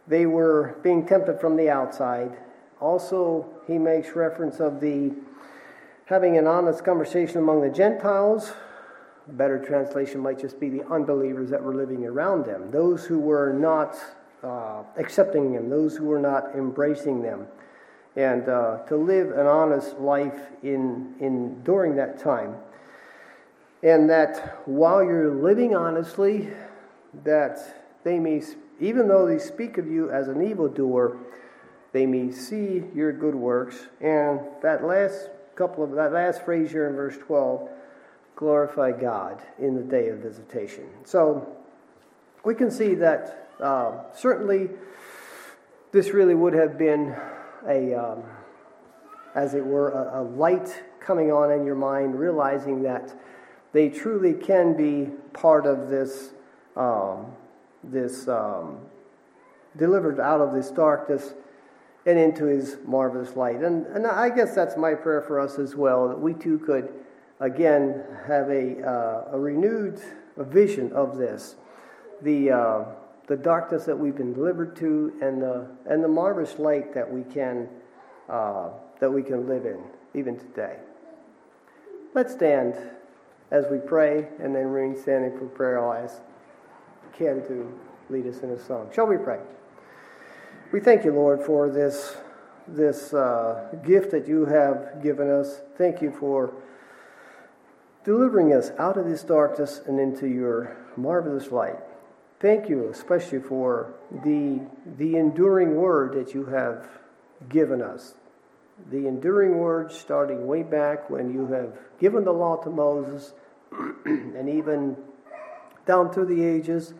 They 0.06 0.26
were 0.26 0.76
being 0.82 1.06
tempted 1.06 1.40
from 1.40 1.56
the 1.56 1.68
outside. 1.68 2.36
Also, 2.80 3.46
he 3.66 3.76
makes 3.76 4.14
reference 4.14 4.60
of 4.60 4.80
the 4.80 5.12
having 6.06 6.38
an 6.38 6.46
honest 6.46 6.84
conversation 6.84 7.38
among 7.38 7.60
the 7.60 7.68
Gentiles. 7.68 8.52
A 9.28 9.32
better 9.32 9.58
translation 9.58 10.20
might 10.20 10.38
just 10.38 10.58
be 10.58 10.70
the 10.70 10.86
unbelievers 10.86 11.50
that 11.50 11.62
were 11.62 11.74
living 11.74 12.06
around 12.06 12.46
them, 12.46 12.70
those 12.70 13.04
who 13.04 13.18
were 13.18 13.52
not 13.52 13.98
uh, 14.42 14.82
accepting 14.96 15.52
them, 15.52 15.68
those 15.68 15.96
who 15.96 16.06
were 16.06 16.20
not 16.20 16.54
embracing 16.54 17.20
them 17.20 17.46
and 18.18 18.48
uh, 18.48 18.78
to 18.88 18.96
live 18.96 19.30
an 19.30 19.46
honest 19.46 19.96
life 20.00 20.40
in, 20.64 21.14
in 21.20 21.62
during 21.62 21.94
that 21.94 22.18
time. 22.18 22.56
And 23.84 24.10
that 24.10 24.60
while 24.66 25.04
you're 25.04 25.32
living 25.32 25.76
honestly, 25.76 26.48
that 27.22 27.60
they 28.02 28.18
may, 28.18 28.42
even 28.80 29.06
though 29.06 29.24
they 29.24 29.38
speak 29.38 29.78
of 29.78 29.86
you 29.86 30.10
as 30.10 30.26
an 30.26 30.42
evildoer, 30.42 31.16
they 31.92 32.06
may 32.06 32.32
see 32.32 32.82
your 32.92 33.12
good 33.12 33.36
works. 33.36 33.86
And 34.00 34.40
that 34.62 34.82
last 34.82 35.30
couple 35.54 35.84
of 35.84 35.92
that 35.92 36.12
last 36.12 36.44
phrase 36.44 36.72
here 36.72 36.88
in 36.88 36.96
verse 36.96 37.16
12, 37.18 37.70
glorify 38.34 38.90
God 38.90 39.40
in 39.60 39.76
the 39.76 39.82
day 39.82 40.08
of 40.08 40.18
visitation. 40.18 40.88
So 41.04 41.56
we 42.44 42.56
can 42.56 42.72
see 42.72 42.96
that 42.96 43.48
uh, 43.60 43.92
certainly 44.12 44.70
this 45.92 46.10
really 46.10 46.34
would 46.34 46.54
have 46.54 46.76
been 46.76 47.14
a, 47.66 47.94
um, 47.94 48.22
as 49.34 49.54
it 49.54 49.64
were, 49.64 49.90
a, 49.90 50.20
a, 50.20 50.22
light 50.22 50.82
coming 51.00 51.32
on 51.32 51.50
in 51.50 51.64
your 51.64 51.74
mind, 51.74 52.18
realizing 52.18 52.82
that 52.82 53.14
they 53.72 53.88
truly 53.88 54.34
can 54.34 54.76
be 54.76 55.10
part 55.32 55.66
of 55.66 55.88
this, 55.88 56.30
um, 56.76 57.26
this 57.84 58.28
um, 58.28 58.78
delivered 59.76 60.20
out 60.20 60.40
of 60.40 60.52
this 60.52 60.70
darkness 60.70 61.34
and 62.06 62.18
into 62.18 62.46
His 62.46 62.76
marvelous 62.86 63.36
light. 63.36 63.62
And, 63.62 63.86
and 63.86 64.06
I 64.06 64.30
guess 64.30 64.54
that's 64.54 64.76
my 64.76 64.94
prayer 64.94 65.22
for 65.22 65.38
us 65.40 65.58
as 65.58 65.76
well, 65.76 66.08
that 66.08 66.18
we 66.18 66.34
too 66.34 66.58
could 66.58 66.92
again 67.40 68.02
have 68.26 68.48
a, 68.48 68.82
uh, 68.82 69.24
a 69.32 69.38
renewed 69.38 70.00
vision 70.36 70.92
of 70.92 71.16
this. 71.16 71.56
The 72.22 72.50
uh, 72.50 72.84
the 73.28 73.36
darkness 73.36 73.84
that 73.84 73.96
we've 73.96 74.16
been 74.16 74.32
delivered 74.32 74.74
to 74.76 75.12
and 75.20 75.40
the, 75.40 75.68
and 75.86 76.02
the 76.02 76.08
marvelous 76.08 76.58
light 76.58 76.94
that 76.94 77.10
we 77.10 77.22
can 77.22 77.68
uh, 78.28 78.68
that 79.00 79.10
we 79.10 79.22
can 79.22 79.48
live 79.48 79.64
in 79.64 79.78
even 80.14 80.38
today. 80.38 80.76
Let's 82.14 82.32
stand 82.32 82.74
as 83.50 83.64
we 83.70 83.78
pray, 83.78 84.28
and 84.40 84.54
then 84.54 84.66
remain 84.66 85.00
standing 85.00 85.38
for 85.38 85.46
prayer. 85.46 85.82
I'll 85.82 86.04
ask 86.04 86.20
Ken 87.16 87.42
to 87.46 87.72
lead 88.10 88.26
us 88.26 88.40
in 88.40 88.50
a 88.50 88.58
song. 88.58 88.90
Shall 88.94 89.06
we 89.06 89.16
pray? 89.16 89.38
We 90.72 90.80
thank 90.80 91.04
you, 91.04 91.12
Lord, 91.12 91.42
for 91.42 91.70
this 91.70 92.16
this 92.66 93.14
uh, 93.14 93.74
gift 93.82 94.10
that 94.10 94.28
you 94.28 94.44
have 94.44 95.02
given 95.02 95.30
us. 95.30 95.62
Thank 95.78 96.02
you 96.02 96.10
for 96.10 96.52
delivering 98.04 98.52
us 98.52 98.72
out 98.78 98.98
of 98.98 99.06
this 99.06 99.22
darkness 99.22 99.80
and 99.86 99.98
into 99.98 100.26
your 100.26 100.76
marvelous 100.96 101.50
light. 101.50 101.78
Thank 102.40 102.68
you, 102.68 102.88
especially 102.88 103.40
for 103.40 103.94
the, 104.24 104.60
the 104.96 105.16
enduring 105.16 105.74
word 105.74 106.12
that 106.14 106.34
you 106.34 106.44
have 106.46 106.88
given 107.48 107.82
us. 107.82 108.14
The 108.90 109.08
enduring 109.08 109.58
word 109.58 109.90
starting 109.90 110.46
way 110.46 110.62
back 110.62 111.10
when 111.10 111.32
you 111.32 111.48
have 111.48 111.76
given 111.98 112.24
the 112.24 112.32
law 112.32 112.56
to 112.62 112.70
Moses, 112.70 113.32
and 114.04 114.48
even 114.48 114.96
down 115.84 116.12
through 116.12 116.26
the 116.26 116.44
ages, 116.44 116.94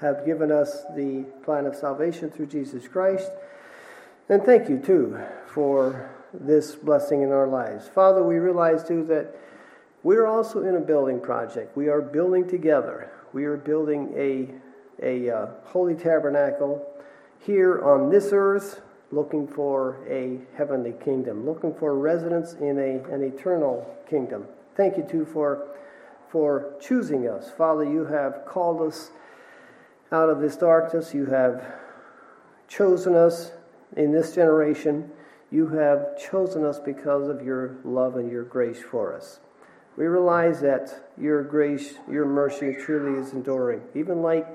have 0.00 0.24
given 0.24 0.52
us 0.52 0.84
the 0.94 1.24
plan 1.42 1.66
of 1.66 1.74
salvation 1.74 2.30
through 2.30 2.46
Jesus 2.46 2.86
Christ. 2.86 3.32
And 4.28 4.44
thank 4.44 4.68
you, 4.68 4.78
too, 4.78 5.18
for 5.48 6.08
this 6.32 6.76
blessing 6.76 7.22
in 7.22 7.32
our 7.32 7.48
lives. 7.48 7.88
Father, 7.88 8.22
we 8.22 8.36
realize, 8.36 8.84
too, 8.86 9.02
that 9.06 9.34
we're 10.04 10.26
also 10.26 10.62
in 10.62 10.76
a 10.76 10.80
building 10.80 11.18
project. 11.18 11.76
We 11.76 11.88
are 11.88 12.00
building 12.00 12.46
together. 12.46 13.10
We 13.32 13.44
are 13.46 13.56
building 13.56 14.12
a 14.16 14.54
a 15.02 15.30
uh, 15.30 15.46
holy 15.64 15.94
tabernacle 15.94 16.84
here 17.38 17.82
on 17.84 18.10
this 18.10 18.30
earth, 18.32 18.80
looking 19.10 19.46
for 19.46 19.98
a 20.08 20.38
heavenly 20.56 20.94
kingdom, 21.04 21.46
looking 21.46 21.74
for 21.74 21.94
residence 21.94 22.54
in 22.54 22.78
a, 22.78 23.12
an 23.12 23.22
eternal 23.22 23.96
kingdom. 24.08 24.46
Thank 24.76 24.96
you, 24.96 25.02
too, 25.02 25.24
for, 25.24 25.68
for 26.30 26.74
choosing 26.80 27.28
us. 27.28 27.50
Father, 27.50 27.84
you 27.84 28.04
have 28.06 28.44
called 28.46 28.86
us 28.86 29.10
out 30.12 30.28
of 30.28 30.40
this 30.40 30.56
darkness. 30.56 31.14
You 31.14 31.26
have 31.26 31.64
chosen 32.68 33.14
us 33.14 33.52
in 33.96 34.12
this 34.12 34.34
generation. 34.34 35.10
You 35.50 35.68
have 35.68 36.18
chosen 36.18 36.64
us 36.64 36.78
because 36.78 37.28
of 37.28 37.42
your 37.42 37.76
love 37.84 38.16
and 38.16 38.30
your 38.30 38.44
grace 38.44 38.82
for 38.82 39.14
us. 39.14 39.40
We 39.96 40.06
realize 40.06 40.60
that 40.60 41.10
your 41.18 41.42
grace, 41.42 41.94
your 42.08 42.26
mercy 42.26 42.76
truly 42.78 43.18
is 43.20 43.32
enduring. 43.32 43.82
Even 43.94 44.22
like 44.22 44.46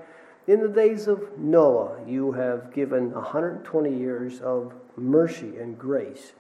in 0.47 0.61
the 0.61 0.67
days 0.67 1.07
of 1.07 1.37
Noah, 1.37 1.97
you 2.07 2.33
have 2.33 2.73
given 2.73 3.11
120 3.13 3.97
years 3.97 4.41
of 4.41 4.73
mercy 4.97 5.57
and 5.57 5.77
grace. 5.77 6.33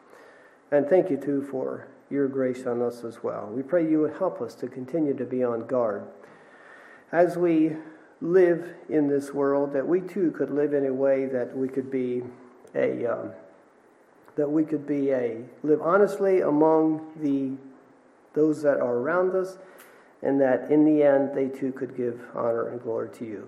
And 0.71 0.87
thank 0.87 1.09
you, 1.09 1.17
too, 1.17 1.47
for 1.49 1.87
your 2.09 2.27
grace 2.27 2.65
on 2.65 2.81
us 2.81 3.03
as 3.03 3.23
well. 3.23 3.49
We 3.51 3.63
pray 3.63 3.89
you 3.89 4.01
would 4.01 4.17
help 4.17 4.41
us 4.41 4.55
to 4.55 4.67
continue 4.67 5.13
to 5.15 5.25
be 5.25 5.43
on 5.43 5.67
guard. 5.67 6.03
As 7.11 7.37
we 7.37 7.77
live 8.21 8.73
in 8.89 9.07
this 9.07 9.33
world, 9.33 9.73
that 9.73 9.87
we 9.87 10.01
too 10.01 10.31
could 10.31 10.49
live 10.49 10.73
in 10.73 10.85
a 10.85 10.93
way 10.93 11.25
that 11.25 11.55
we 11.55 11.67
could 11.67 11.91
be 11.91 12.23
a. 12.75 13.05
Um, 13.05 13.31
that 14.35 14.49
we 14.49 14.63
could 14.63 14.87
be 14.87 15.11
a 15.11 15.43
live 15.61 15.79
honestly 15.81 16.41
among 16.41 17.05
the 17.21 17.51
those 18.33 18.63
that 18.63 18.79
are 18.79 18.95
around 18.95 19.35
us, 19.35 19.57
and 20.23 20.41
that 20.41 20.71
in 20.71 20.85
the 20.85 21.03
end 21.03 21.35
they 21.35 21.47
too 21.47 21.71
could 21.71 21.95
give 21.95 22.19
honor 22.33 22.69
and 22.69 22.81
glory 22.81 23.09
to 23.09 23.25
you. 23.25 23.47